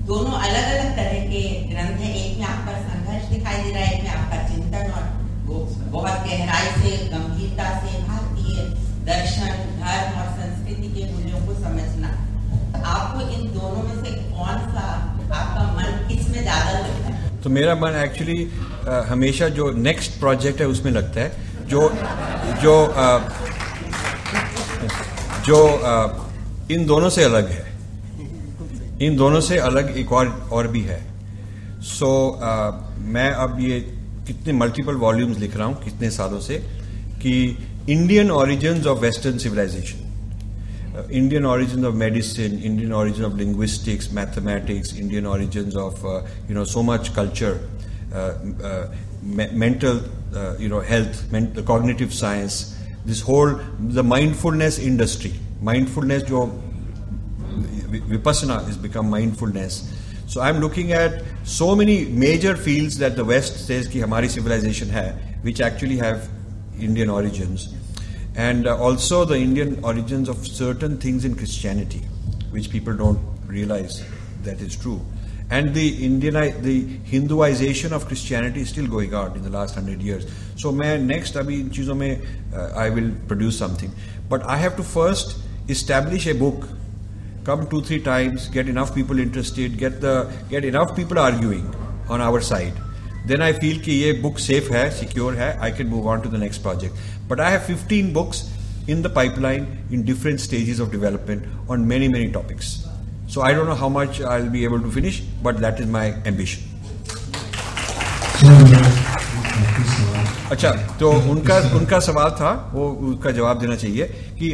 दोनों 0.05 0.31
अलग 0.39 0.69
अलग 0.69 0.95
तरह 0.95 1.25
के 1.31 1.41
ग्रंथ 1.69 1.99
हैं। 2.03 2.13
एक 2.15 2.37
में 2.39 2.45
आपका 2.45 2.77
संघर्ष 2.83 3.27
दिखाई 3.29 3.63
दे 3.63 3.71
रहा 3.71 3.83
है, 3.83 3.97
एक 3.97 4.03
में 4.03 4.09
आपका 4.11 4.37
चिंतन 4.47 4.91
और 4.91 5.05
बहुत 5.91 6.25
गहराई 6.25 6.67
से, 6.75 6.91
गंभीरता 7.09 7.69
से, 7.79 7.97
भारतीय 8.07 8.57
दर्शन, 9.05 9.51
धर्म 9.79 10.19
और 10.19 10.27
संस्कृति 10.39 10.89
के 10.89 11.11
मूल्यों 11.13 11.45
को 11.47 11.53
समझना। 11.55 12.09
आपको 12.87 13.29
इन 13.29 13.47
दोनों 13.53 13.83
में 13.83 14.03
से 14.03 14.11
कौन 14.11 14.57
सा 14.73 14.87
आपका 15.33 15.63
मन 15.73 16.07
किसमें 16.07 16.41
ज़्यादा 16.41 16.79
लगता 16.79 17.07
है? 17.07 17.41
तो 17.41 17.49
मेरा 17.49 17.75
मन 17.75 18.01
एक्चुअली 18.03 18.39
हमेशा 19.09 19.47
जो 19.51 19.71
नेक्स्ट 19.79 20.19
प्रोजेक्ट 20.19 20.61
है, 20.61 20.67
उसमें 20.67 20.91
लगता 20.91 21.21
है। 21.21 21.49
yo, 21.71 21.81
जो 22.63 22.73
आ, 22.85 23.19
जो 25.45 25.59
आ, 25.67 25.93
इन 26.71 26.85
दोनों 26.85 27.09
से 27.09 27.23
अलग 27.23 27.49
है। 27.49 27.65
इन 29.01 29.15
दोनों 29.17 29.41
से 29.41 29.57
अलग 29.59 29.97
एक 29.97 30.11
और 30.11 30.27
और 30.53 30.67
भी 30.67 30.81
है। 30.81 30.99
सो 31.81 32.05
so, 32.05 32.43
मैं 33.13 33.29
अब 33.45 33.57
ये 33.59 33.79
कितने 34.27 34.53
मल्टीपल 34.53 34.95
वॉल्यूम्स 35.03 35.37
लिख 35.39 35.55
रहा 35.57 35.67
हूँ 35.67 35.83
कितने 35.83 36.09
सालों 36.11 36.39
से 36.39 36.57
कि 37.21 37.33
Indian 37.89 38.31
origin 38.31 38.85
of 38.87 38.99
western 38.99 39.37
civilisation 39.37 41.09
Indian 41.11 41.45
origin 41.45 41.85
of 41.85 41.95
medicine 41.95 42.57
Indian 42.63 42.93
origin 42.93 43.23
of 43.25 43.35
linguistics 43.37 44.11
mathematics 44.13 44.93
Indian 44.99 45.25
origin 45.25 45.77
of 45.79 46.05
you 46.49 46.57
know 46.57 46.65
so 46.65 46.81
much 46.91 47.09
culture 47.15 47.51
mental 49.55 49.99
uh, 50.35 50.55
you 50.57 50.69
know, 50.69 50.79
health, 50.79 51.29
the 51.31 51.63
cognitive 51.63 52.13
science, 52.13 52.77
this 53.05 53.21
whole, 53.21 53.59
the 53.79 54.03
mindfulness 54.03 54.79
industry. 54.79 55.33
Mindfulness, 55.61 56.23
jo 56.23 56.47
vipassana 57.91 58.65
has 58.65 58.77
become 58.77 59.09
mindfulness. 59.09 59.91
So 60.27 60.39
I'm 60.41 60.59
looking 60.59 60.93
at 60.93 61.23
so 61.43 61.75
many 61.75 62.05
major 62.05 62.55
fields 62.55 62.97
that 62.99 63.15
the 63.15 63.25
West 63.25 63.67
says 63.67 63.87
ki 63.87 63.99
hamari 63.99 64.29
civilization 64.29 64.89
hai, 64.89 65.09
which 65.41 65.59
actually 65.59 65.97
have 65.97 66.29
Indian 66.79 67.09
origins. 67.09 67.73
And 68.35 68.65
uh, 68.65 68.77
also 68.77 69.25
the 69.25 69.35
Indian 69.35 69.83
origins 69.83 70.29
of 70.29 70.47
certain 70.47 70.97
things 70.97 71.25
in 71.25 71.35
Christianity, 71.35 71.99
which 72.51 72.69
people 72.69 72.93
don't 72.93 73.19
realize 73.45 74.03
that 74.43 74.61
is 74.61 74.77
true 74.77 75.01
And 75.50 75.74
the 75.74 76.04
Indian, 76.04 76.34
the 76.62 76.80
Hinduization 77.04 77.92
of 77.92 78.06
Christianity 78.06 78.62
is 78.62 78.68
still 78.68 78.88
going 78.88 79.14
on 79.14 79.36
in 79.36 79.42
the 79.42 79.50
last 79.50 79.76
hundred 79.76 80.02
years. 80.02 80.26
So 80.56 80.72
मैं 80.72 80.98
next 81.06 81.36
अभी 81.36 81.60
इन 81.60 81.68
चीज़ों 81.68 81.94
में 81.94 82.20
uh, 82.52 82.72
I 82.74 82.90
will 82.90 83.12
produce 83.28 83.58
something, 83.58 83.92
but 84.28 84.42
I 84.42 84.56
have 84.56 84.76
to 84.76 84.82
first 84.82 85.36
establish 85.68 86.26
a 86.26 86.34
book 86.34 86.66
come 87.46 87.66
two 87.72 87.80
three 87.80 88.00
times 88.00 88.48
get 88.54 88.68
enough 88.68 88.92
people 88.94 89.20
interested 89.24 89.78
get 89.78 90.00
the 90.00 90.14
get 90.50 90.64
enough 90.64 90.94
people 90.96 91.18
arguing 91.24 91.66
on 92.08 92.20
our 92.20 92.40
side 92.40 92.80
then 93.32 93.44
i 93.48 93.52
feel 93.52 93.78
कि 93.84 93.98
ये 94.02 94.12
book 94.22 94.40
safe 94.44 94.70
है 94.72 94.84
secure 94.98 95.34
है 95.40 95.50
i 95.68 95.70
can 95.78 95.90
move 95.92 96.08
on 96.14 96.24
to 96.24 96.32
the 96.32 96.40
next 96.44 96.64
project 96.64 97.04
but 97.30 97.42
i 97.48 97.50
have 97.54 97.70
15 97.74 98.12
books 98.18 98.42
in 98.94 99.02
the 99.06 99.12
pipeline 99.20 99.68
in 99.90 100.04
different 100.10 100.42
stages 100.46 100.82
of 100.86 100.92
development 100.96 101.46
on 101.68 101.86
many 101.94 102.08
many 102.16 102.28
topics 102.38 102.74
so 103.30 103.42
i 103.42 103.52
don't 103.52 103.66
know 103.66 103.78
how 103.82 103.88
much 103.88 104.20
i'll 104.32 104.50
be 104.50 104.64
able 104.64 104.80
to 104.80 104.90
finish 104.96 105.20
but 105.46 105.60
that 105.66 105.80
is 105.84 105.92
my 105.98 106.06
ambition 106.32 106.72
अच्छा 110.52 110.70
तो 110.98 111.10
उनका 111.30 111.56
उनका 111.76 111.98
सवाल 112.00 112.30
था 112.40 112.50
वो 112.72 112.88
उसका 113.10 113.30
जवाब 113.38 113.58
देना 113.60 113.76
चाहिए 113.76 114.04
कि 114.38 114.52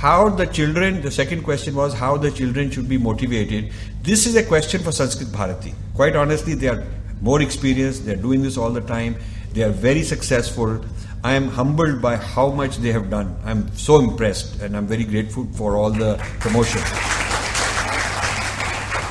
how 0.00 0.28
the 0.36 0.44
children 0.54 1.00
the 1.02 1.10
second 1.18 1.44
question 1.44 1.72
was 1.72 1.94
how 2.00 2.18
the 2.24 2.30
children 2.38 2.70
should 2.70 2.84
be 2.88 2.98
motivated 3.06 3.70
this 4.06 4.26
is 4.28 4.36
a 4.36 4.42
question 4.48 4.82
for 4.84 4.92
Sanskrit 4.92 5.28
Bharati 5.36 5.70
quite 5.96 6.16
honestly 6.24 6.54
they 6.64 6.68
are 6.68 6.82
more 7.30 7.42
experience 7.42 7.98
they 8.06 8.12
are 8.12 8.20
doing 8.22 8.42
this 8.42 8.58
all 8.58 8.80
the 8.80 8.86
time 8.88 9.14
they 9.54 9.62
are 9.62 9.70
very 9.86 10.04
successful 10.14 10.80
I 11.24 11.32
am 11.34 11.44
humbled 11.50 12.02
by 12.02 12.16
how 12.16 12.50
much 12.50 12.78
they 12.78 12.90
have 12.90 13.08
done. 13.08 13.28
I'm 13.44 13.60
so 13.76 14.00
impressed 14.00 14.60
and 14.60 14.76
I'm 14.76 14.88
very 14.88 15.04
grateful 15.04 15.46
for 15.54 15.76
all 15.76 15.90
the 15.92 16.14
promotion. 16.40 16.80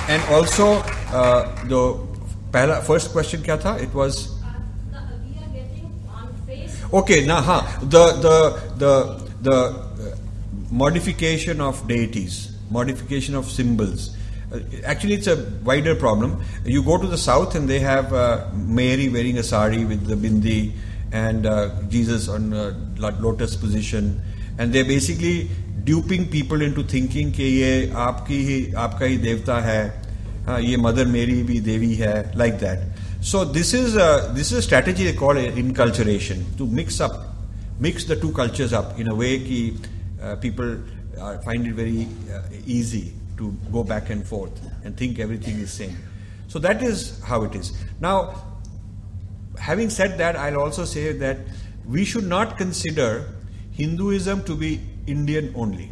and 0.09 0.23
also 0.35 0.75
uh, 1.12 1.64
the 1.64 2.83
first 2.85 3.12
question 3.12 3.42
kya 3.42 3.61
tha? 3.61 3.77
It 3.83 3.92
was 3.95 4.33
okay 6.92 7.27
now 7.27 7.40
huh, 7.42 7.62
the 7.83 8.05
the 8.27 8.37
the 8.77 8.92
the 9.42 9.57
uh, 9.57 10.16
modification 10.71 11.61
of 11.61 11.87
deities 11.88 12.57
modification 12.71 13.35
of 13.35 13.51
symbols. 13.51 14.16
Uh, 14.53 14.61
actually 14.85 15.14
it's 15.14 15.27
a 15.27 15.37
wider 15.64 15.95
problem. 15.95 16.42
You 16.64 16.83
go 16.83 16.99
to 16.99 17.07
the 17.07 17.19
south 17.19 17.55
and 17.55 17.69
they 17.69 17.81
have 17.81 18.12
uh, 18.12 18.47
mary 18.55 19.09
wearing 19.09 19.38
a 19.38 19.42
sari 19.42 19.85
with 19.85 20.07
the 20.07 20.14
bindi 20.14 20.73
and 21.12 21.47
uh, 21.47 21.71
jesus 21.88 22.29
on 22.29 22.53
uh, 22.53 22.75
a 22.99 23.11
lotus 23.21 23.57
position. 23.57 24.21
And 24.59 24.73
they 24.73 24.83
basically 24.83 25.51
duping 25.86 26.30
people 26.30 26.62
into 26.62 26.84
thinking 26.84 27.32
कि 27.32 27.44
ये 27.44 27.91
आपकी 27.96 28.44
ही 28.46 28.74
आपका 28.78 29.06
ही 29.06 29.17
देवता 29.17 29.60
है 29.62 29.82
हाँ 30.46 30.60
ये 30.62 30.78
मदर 30.78 31.06
मेरी 31.06 31.41
भी 31.44 31.60
देवी 31.62 31.94
है 31.96 32.36
like 32.36 32.60
that. 32.60 32.80
So 33.22 33.46
this 33.46 33.74
is 33.74 33.96
a, 33.96 34.32
this 34.34 34.52
is 34.52 34.58
a 34.58 34.62
strategy 34.62 35.04
they 35.04 35.13
call 35.13 35.38
it 35.38 35.56
inculturation 35.56 36.44
to 36.58 36.65
mix 36.65 37.00
up, 37.00 37.12
mix 37.80 38.06
the 38.06 38.15
two 38.15 38.32
cultures 38.32 38.74
up 38.74 39.00
in 39.00 39.08
a 39.08 39.15
way 39.15 39.38
कि 39.39 39.78
uh, 40.22 40.36
people 40.38 40.78
uh, 41.20 41.38
find 41.39 41.67
it 41.67 41.74
very 41.74 42.08
uh, 42.34 42.41
easy 42.65 43.13
to 43.38 43.52
go 43.72 43.84
back 43.84 44.10
and 44.10 44.26
forth 44.26 44.52
and 44.84 44.98
think 44.98 45.20
everything 45.20 45.60
is 45.60 45.72
same. 45.72 45.96
So 46.48 46.60
that 46.60 46.82
is 46.82 47.20
how 47.24 47.44
it 47.44 47.56
is. 47.56 47.74
Now, 48.00 48.34
having 49.58 49.89
said 49.89 50.17
that, 50.17 50.36
I'll 50.36 50.60
also 50.60 50.86
say 50.86 51.12
that 51.13 51.38
we 51.86 52.06
should 52.06 52.26
not 52.26 52.58
consider 52.58 53.30
Hinduism 53.74 54.44
to 54.46 54.56
be 54.56 54.82
Indian 55.07 55.53
only. 55.55 55.90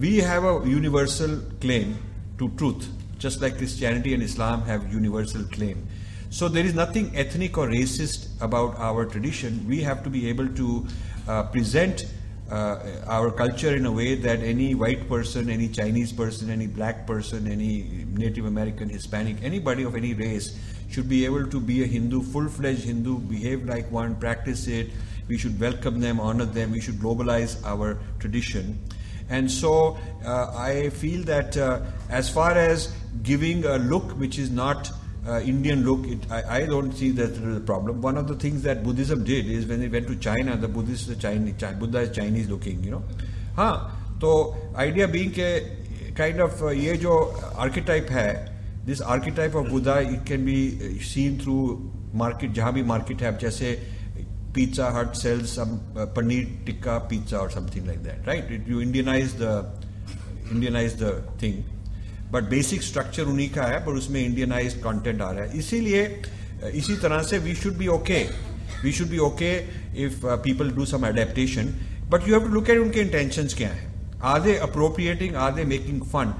We 0.00 0.18
have 0.18 0.44
a 0.44 0.62
universal 0.68 1.40
claim 1.60 1.98
to 2.38 2.48
truth, 2.50 2.88
just 3.18 3.40
like 3.40 3.56
Christianity 3.58 4.14
and 4.14 4.22
Islam 4.22 4.62
have 4.62 4.92
universal 4.92 5.44
claim. 5.44 5.86
So 6.30 6.48
there 6.48 6.64
is 6.64 6.74
nothing 6.74 7.16
ethnic 7.16 7.56
or 7.56 7.68
racist 7.68 8.28
about 8.40 8.78
our 8.78 9.06
tradition. 9.06 9.64
We 9.66 9.80
have 9.82 10.02
to 10.04 10.10
be 10.10 10.28
able 10.28 10.48
to 10.48 10.86
uh, 11.28 11.42
present 11.44 12.06
uh, 12.50 12.78
our 13.06 13.30
culture 13.30 13.74
in 13.74 13.86
a 13.86 13.92
way 13.92 14.14
that 14.14 14.40
any 14.40 14.74
white 14.74 15.08
person, 15.08 15.50
any 15.50 15.68
Chinese 15.68 16.12
person, 16.12 16.50
any 16.50 16.66
black 16.66 17.06
person, 17.06 17.46
any 17.46 18.04
Native 18.12 18.46
American, 18.46 18.88
Hispanic, 18.88 19.36
anybody 19.42 19.82
of 19.82 19.94
any 19.96 20.14
race 20.14 20.58
should 20.90 21.08
be 21.08 21.24
able 21.24 21.46
to 21.46 21.60
be 21.60 21.82
a 21.82 21.86
Hindu, 21.86 22.22
full-fledged 22.22 22.84
Hindu, 22.84 23.18
behave 23.18 23.64
like 23.64 23.90
one, 23.90 24.14
practice 24.16 24.66
it. 24.68 24.90
We 25.28 25.38
should 25.38 25.58
welcome 25.60 26.00
them, 26.00 26.20
honor 26.20 26.44
them. 26.44 26.72
We 26.72 26.80
should 26.80 26.96
globalize 26.96 27.64
our 27.64 27.98
tradition. 28.20 28.78
And 29.28 29.50
so 29.50 29.98
uh, 30.24 30.52
I 30.56 30.90
feel 30.90 31.24
that 31.24 31.56
uh, 31.56 31.80
as 32.10 32.28
far 32.28 32.52
as 32.52 32.92
giving 33.22 33.64
a 33.64 33.76
look 33.76 34.12
which 34.12 34.38
is 34.38 34.50
not 34.50 34.90
uh, 35.26 35.40
Indian 35.40 35.84
look, 35.84 36.06
it, 36.06 36.30
I, 36.30 36.58
I 36.58 36.66
don't 36.66 36.92
see 36.92 37.10
that 37.10 37.34
there 37.34 37.50
is 37.50 37.56
a 37.56 37.60
problem. 37.60 38.00
One 38.00 38.16
of 38.16 38.28
the 38.28 38.36
things 38.36 38.62
that 38.62 38.84
Buddhism 38.84 39.24
did 39.24 39.46
is 39.46 39.66
when 39.66 39.80
they 39.80 39.88
went 39.88 40.06
to 40.06 40.14
China, 40.14 40.56
the 40.56 40.68
Buddhists, 40.68 41.06
the 41.06 41.16
Chinese, 41.16 41.54
Chi- 41.58 41.72
Buddha 41.72 41.98
is 41.98 42.10
Chinese 42.16 42.48
looking, 42.48 42.84
you 42.84 42.92
know. 42.92 43.02
हाँ 43.56 44.18
तो 44.20 44.56
idea 44.76 45.08
being 45.08 45.32
के 45.32 46.40
of 46.40 46.62
uh, 46.62 46.66
ये 46.66 46.96
जो 46.96 47.34
archetype 47.56 48.08
है, 48.08 48.48
archetype 49.04 49.54
of 49.54 49.68
Buddha, 49.68 50.00
it 50.02 50.24
can 50.24 50.44
be 50.44 50.78
uh, 50.80 51.02
seen 51.02 51.38
through 51.38 51.90
market, 52.14 52.52
जहाँ 52.52 52.72
भी 52.72 52.84
market 52.86 53.22
है, 53.22 53.36
जैसे 53.38 53.95
Pizza 54.56 54.90
Hut 54.90 55.14
sells 55.14 55.52
some 55.52 55.80
uh, 55.94 56.06
paneer 56.06 56.64
tikka 56.64 57.04
pizza 57.08 57.38
or 57.38 57.50
something 57.50 57.86
like 57.86 58.02
that, 58.02 58.26
right? 58.26 58.50
It, 58.50 58.66
you 58.66 58.78
Indianize 58.78 59.36
the 59.36 59.66
Indianize 60.48 60.96
the 60.96 61.22
thing, 61.38 61.64
but 62.30 62.48
basic 62.48 62.82
structure 62.82 63.24
उन्हीं 63.24 63.48
का 63.54 63.66
है 63.72 63.84
पर 63.86 63.96
उसमें 64.02 64.20
Indianized 64.28 64.80
content 64.86 65.20
आ 65.22 65.30
रहा 65.32 65.44
है 65.44 65.58
इसीलिए 65.58 66.06
uh, 66.62 66.70
इसी 66.82 66.96
तरह 67.02 67.22
से 67.22 67.40
we 67.44 67.54
should 67.54 67.78
be 67.78 67.88
okay 67.98 68.22
we 68.82 68.92
should 68.92 69.10
be 69.10 69.20
okay 69.20 69.66
if 69.94 70.24
uh, 70.24 70.38
people 70.38 70.70
do 70.70 70.86
some 70.86 71.04
adaptation 71.04 71.74
but 72.08 72.26
you 72.26 72.32
have 72.34 72.44
to 72.44 72.54
look 72.56 72.68
at 72.68 72.78
उनके 72.78 73.04
intentions 73.10 73.54
क्या 73.54 73.68
हैं 73.68 73.86
are 74.22 74.40
they 74.40 74.56
appropriating 74.68 75.36
are 75.36 75.52
they 75.52 75.64
making 75.64 76.00
fun 76.14 76.34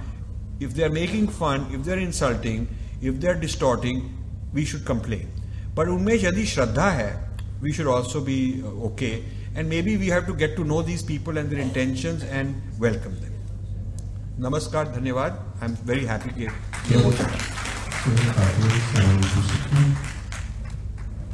if 0.60 0.74
they 0.74 0.84
are 0.84 0.94
making 0.98 1.28
fun 1.28 1.66
if 1.70 1.84
they 1.84 1.92
are 1.92 2.02
insulting 2.06 2.66
if 3.02 3.20
they 3.20 3.28
are 3.28 3.38
distorting 3.46 4.02
we 4.54 4.64
should 4.64 4.86
complain 4.86 5.28
but 5.74 5.88
उनमें 5.88 6.14
यदि 6.14 6.46
श्रद्धा 6.46 6.90
है 6.90 7.25
we 7.62 7.72
should 7.72 7.86
also 7.86 8.20
be 8.20 8.62
uh, 8.62 8.88
okay. 8.88 9.14
And 9.54 9.68
maybe 9.68 9.96
we 9.96 10.08
have 10.08 10.26
to 10.26 10.34
get 10.34 10.56
to 10.56 10.64
know 10.64 10.82
these 10.82 11.02
people 11.02 11.38
and 11.38 11.48
their 11.50 11.60
intentions 11.60 12.22
and 12.22 12.48
welcome 12.78 13.16
them. 13.22 13.32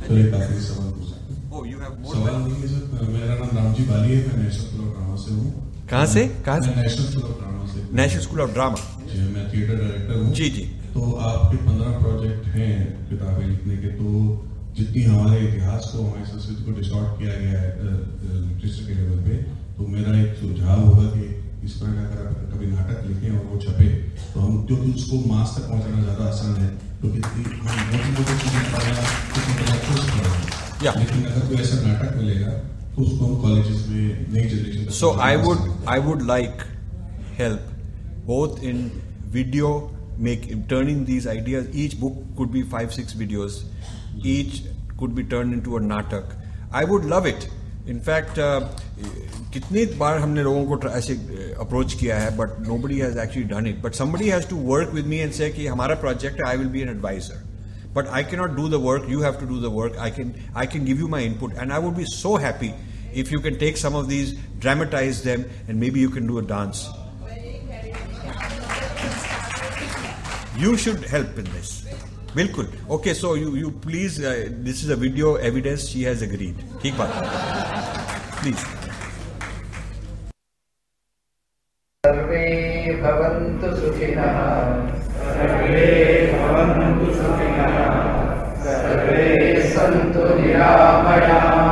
Sir 0.02 0.18
एक 0.18 0.34
आखिरी 0.34 0.60
सवाल 0.60 0.90
पूछ 0.92 1.08
सकते 1.08 1.32
हैं? 1.32 1.40
Oh, 1.52 1.62
you 1.70 1.78
have 1.80 1.94
more 2.04 2.14
सवाल 2.14 2.36
नहीं 2.42 2.54
है 2.60 2.68
सर 2.68 3.08
मेरा 3.08 3.34
नाम 3.40 3.50
रामजी 3.56 3.82
बाली 3.88 4.10
है 4.12 4.20
मैं 4.28 4.36
नेशनल 4.44 4.64
स्कूल 4.66 4.80
ऑफ़ 4.84 4.92
ड्रामा 4.94 5.16
से 5.24 5.30
हूँ 5.34 5.48
कहाँ 5.90 6.06
से? 6.14 6.22
कहाँ 6.46 6.60
से? 6.60 6.68
नेशनल 6.76 7.06
स्कूल 7.10 7.24
ऑफ़ 7.24 7.38
ड्रामा 7.40 7.64
से। 7.72 7.78
नेशनल 8.00 8.20
स्कूल 8.20 8.40
ऑफ़ 8.40 8.52
ड्रामा 8.52 8.78
जी 9.12 9.18
मैं 9.34 9.44
थिएटर 9.52 9.76
डायरेक्टर 9.82 10.14
हूँ। 10.14 10.32
जी 10.38 10.48
जी। 10.50 10.64
तो 10.94 11.00
आपके 11.28 11.56
पंद्रह 11.66 11.92
प्रोजेक्ट 12.00 12.44
हैं 12.56 12.74
किताबें 13.10 13.46
लिखने 13.46 13.76
के। 13.82 13.88
तो 13.98 14.06
जितनी 14.76 15.02
हमारे 15.02 15.38
इतिहास 15.46 15.90
को 15.92 16.02
हमारी 16.02 16.24
संस्कृति 16.26 16.64
को 16.64 16.72
डिस्टॉर्ट 16.76 17.18
किया 17.18 17.34
गया 17.40 17.60
है 17.60 17.70
लिटरेचर 18.44 18.84
के 18.86 18.94
लेवल 19.00 19.18
पे 19.26 19.36
तो 19.76 19.86
मेरा 19.94 20.18
एक 20.20 20.36
सुझाव 20.40 20.80
होगा 20.86 21.06
कि 21.16 21.26
इस 21.66 21.80
तरह 21.80 21.92
का 21.92 22.06
अगर 22.06 22.26
आप 22.26 22.38
कभी 22.52 22.66
नाटक 22.66 23.04
लिखें 23.08 23.30
और 23.38 23.44
वो 23.50 23.58
छपे 23.64 23.88
तो 24.32 24.40
हम 24.40 24.64
क्योंकि 24.66 24.92
उसको 24.92 25.18
मास 25.32 25.54
तक 25.58 25.68
पहुंचाना 25.68 26.02
ज़्यादा 26.02 26.24
आसान 26.28 26.56
है 26.62 26.70
क्योंकि 27.00 27.20
हम 27.20 27.36
मोटी 27.92 28.10
मोटी 28.16 28.38
चीज़ें 28.42 28.64
पढ़ना 28.72 29.04
कुछ 29.34 29.44
इंटेलेक्चुअल 29.48 30.02
से 30.04 30.10
पढ़ 30.10 30.26
रहे 30.26 30.50
Yeah. 30.82 30.94
हैं 30.94 31.04
लेकिन 31.04 31.24
अगर 31.26 31.46
कोई 31.48 31.56
ऐसा 31.62 31.76
नाटक 31.80 32.16
मिलेगा 32.16 32.52
तो 32.94 33.02
उसको 33.02 33.24
हम 33.24 33.34
कॉलेजेस 33.42 33.86
में 33.88 34.32
नई 34.32 34.48
generation 34.48 34.88
So 35.00 35.10
I 35.26 35.32
would 35.42 35.60
I 35.92 35.98
would 36.06 36.24
like 36.30 36.64
help 37.36 37.68
both 38.30 38.64
in 38.70 38.80
video 39.36 39.68
make 40.28 40.48
turning 40.72 41.04
these 41.10 41.28
ideas. 41.34 41.68
Each 41.84 41.94
book 42.00 42.16
could 42.40 42.50
be 42.56 42.62
five 42.74 42.96
six 42.96 43.14
videos. 43.22 43.60
Each 44.22 44.62
could 44.98 45.14
be 45.14 45.24
turned 45.24 45.52
into 45.52 45.76
a 45.76 45.80
natak. 45.80 46.36
I 46.72 46.84
would 46.84 47.04
love 47.04 47.26
it. 47.26 47.48
In 47.86 48.00
fact, 48.00 48.38
uh, 48.38 48.68
कितनी 49.52 49.84
बार 49.98 50.18
हमने 50.18 50.42
लोगों 50.42 50.64
को 50.66 50.88
ऐसे 50.88 51.14
approach 51.60 51.94
किया 52.00 52.18
है 52.18 52.36
but 52.36 52.58
nobody 52.82 52.98
has 52.98 53.18
actually 53.18 53.48
done 53.48 53.66
it 53.66 53.82
but 53.82 53.94
somebody 53.94 54.28
has 54.28 54.46
to 54.48 54.56
work 54.68 54.90
with 54.94 55.06
me 55.06 55.16
and 55.16 55.32
say 55.38 55.50
कि 55.50 55.66
हमारा 55.66 55.94
project 56.04 56.40
है 56.40 56.48
I 56.48 56.56
will 56.56 56.68
be 56.76 56.80
an 56.80 56.88
adviser 56.88 57.42
but 57.94 58.08
I 58.08 58.22
cannot 58.22 58.56
do 58.56 58.68
the 58.68 58.80
work. 58.80 59.08
You 59.08 59.20
have 59.20 59.38
to 59.40 59.46
do 59.46 59.60
the 59.60 59.70
work. 59.70 59.98
I 59.98 60.10
can 60.10 60.34
I 60.54 60.66
can 60.74 60.84
give 60.84 60.98
you 60.98 61.08
my 61.14 61.20
input, 61.22 61.58
and 61.62 61.72
I 61.72 61.78
would 61.78 61.96
be 61.96 62.06
so 62.12 62.36
happy 62.36 62.72
if 63.22 63.30
you 63.30 63.40
can 63.40 63.58
take 63.58 63.76
some 63.76 63.94
of 63.94 64.08
these, 64.08 64.32
dramatize 64.58 65.22
them, 65.22 65.44
and 65.68 65.78
maybe 65.78 66.00
you 66.00 66.10
can 66.10 66.26
do 66.26 66.38
a 66.38 66.42
dance. 66.42 66.88
You 70.56 70.76
should 70.76 71.04
help 71.04 71.38
in 71.38 71.44
this. 71.56 71.72
बिल्कुल। 72.36 72.66
Okay 72.90 73.14
so 73.14 73.34
you 73.36 73.56
you 73.56 73.70
please 73.86 74.20
this 74.66 74.84
is 74.84 74.92
a 74.92 74.96
video 75.00 75.36
evidence 75.48 75.80
she 75.88 76.02
has 76.02 76.24
agreed 76.24 76.56
ठीक 76.82 76.94
बात। 76.98 77.10
Please 78.40 78.62
सर्वे 82.04 82.46
भवन्तु 83.02 83.68
सुखिनः। 83.76 84.38
सर्वे 88.62 89.34
सन्तु 89.74 90.24
निरामयाः। 90.40 91.71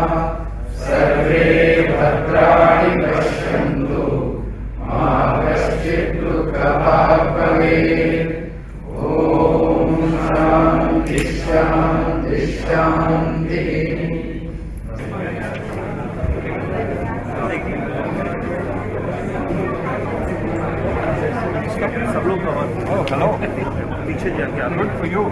पीछे 24.10 24.30
जाके 24.36 24.68
good 24.76 24.92
for 25.00 25.08
you. 25.08 25.22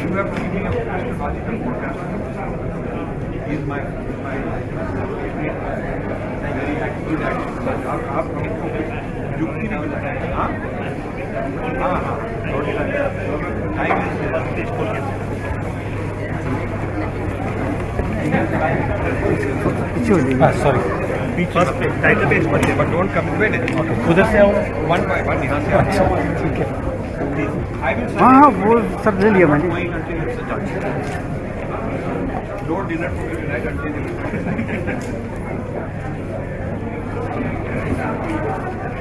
You 0.00 0.16
have 0.16 0.32
to 0.32 0.40
be 0.54 0.60
a 0.60 0.72
astrological 0.94 1.56
forecaster. 1.60 2.08
He 3.44 3.54
is 3.54 3.62
my 3.70 3.78
my 4.24 4.34
very 6.56 6.74
active 6.88 7.22
active. 7.28 7.70
आप 7.90 8.02
आप 8.16 8.26
हमको 8.34 8.66
युक्ति 9.40 9.66
नहीं 9.68 9.80
बताए 9.84 10.10
हाँ 10.34 10.48
हाँ 11.80 11.96
हाँ 12.04 12.16
थोड़ी 12.44 12.72
टाइम 13.78 13.96
इज़ 14.60 14.70
खोल 14.76 14.88
के 14.92 15.00
सॉरी 20.62 21.44
फ़र्स्ट 21.46 21.82
टाइटल 22.02 22.26
पेज 22.30 22.50
पढ़िए 22.52 22.74
बट 22.76 22.88
डोंट 22.92 23.14
कम 23.14 23.34
वेट 23.40 23.52
उधर 24.10 24.24
से 24.32 24.38
आओ 24.38 24.50
वन 24.92 25.08
बाय 25.08 25.22
वन 25.28 25.44
यहाँ 25.44 25.60
से 25.64 25.72
अच्छा 25.80 26.02
ठीक 26.40 26.58
है 26.58 26.99
हाँ 28.20 28.32
हाँ 28.34 28.48
वो 28.60 28.78
सब 29.04 29.20
ले 29.22 29.30
लिया 29.30 29.46
मैंने 29.46 29.68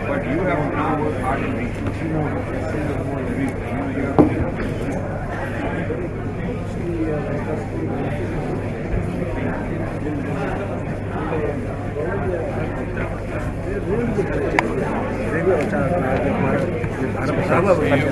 But 0.10 0.25
you 0.25 0.39
have 0.39 0.73
now 0.73 0.99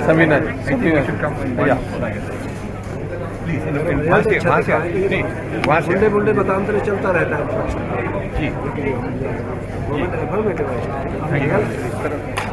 Samina 0.07 0.37
भैया 1.57 1.77
वहाँ 4.07 4.21
से 4.23 4.37
वहाँ 4.39 4.61
से 4.61 4.77
नहीं 4.77 5.23
वहाँ 5.67 5.81
से 5.81 6.09
बुल्डे 6.09 6.33
बुल्डे 6.33 6.79
चलता 6.85 7.11
रहता 7.17 7.35
है 7.37 7.43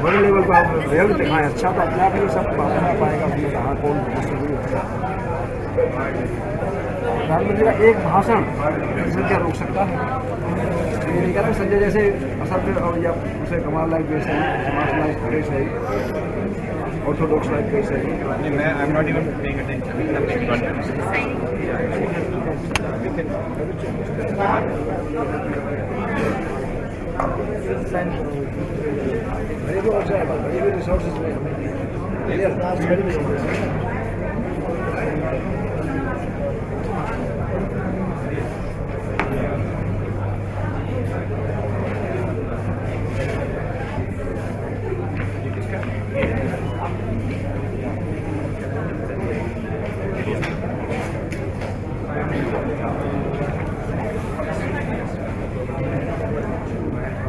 बड़े 0.03 0.19
लेवल 0.21 0.43
पर 0.43 0.55
आप 0.55 0.67
रियल 0.93 1.13
दिखाएँ 1.15 1.45
अच्छा 1.47 1.71
तो 1.71 1.81
अपने 1.81 2.03
आप 2.05 2.13
ही 2.15 2.21
सब 2.35 2.45
बात 2.59 2.73
पाएगा 3.01 3.27
उसमें 3.27 3.51
कहाँ 3.53 3.75
कौन 3.83 3.97
प्रधानमंत्री 7.25 7.65
का 7.65 7.73
एक 7.89 7.97
भाषण 8.05 8.39
संख्या 9.15 9.39
रोक 9.39 9.55
सकता 9.55 9.85
है। 9.85 9.95
ये 11.15 11.21
नहीं 11.21 11.35
कहता 11.35 11.53
संजय 11.53 11.79
जैसे 11.81 12.03
और 12.81 12.99
या 13.05 13.11
उसे 13.43 13.57
कमाल 13.65 13.91
लाइक 13.91 14.07
देश 14.11 14.25
है 14.27 14.37
समाज 14.71 14.89
लाइक 14.99 15.17
देश 15.31 15.47
है। 15.49 15.63
also 17.05 17.27
looks 17.27 17.47
like 17.49 17.71
this. 17.71 17.91
I 17.91 18.03
mean, 18.03 18.59
I'm 18.61 18.93
not 18.93 19.09
even 19.09 19.25
paying 19.41 19.61
attention. 19.61 19.97
Very 29.67 29.81
good, 29.83 30.07
sir. 30.07 30.25
Very 30.25 30.61
good 30.61 30.75
resources. 30.77 31.13
Very 32.27 33.03
good. 33.03 33.84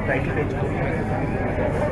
Thank 0.05 0.27
you. 1.79 1.84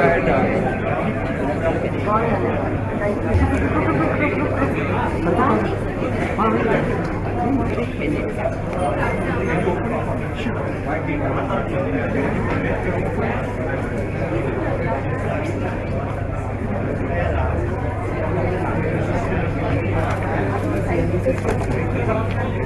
trời 0.00 0.20
trời 0.26 0.50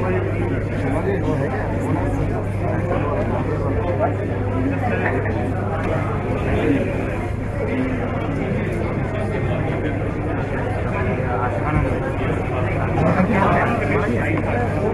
Thank 0.05 0.15
you. 0.15 0.24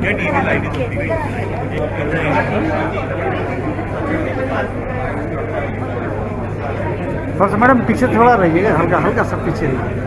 Get 0.00 0.18
email 0.18 0.48
ID 0.48 0.64
to 0.72 0.88
me. 0.88 1.08
बस 7.40 7.52
madam 7.60 7.78
पीछे 7.88 8.06
थोड़ा 8.14 8.34
रहिएगा 8.34 8.70
हल्का 8.78 8.98
हल्का 8.98 9.22
सब 9.30 9.44
पीछे 9.44 9.66
रहिए 9.66 10.00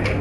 You 0.00 0.17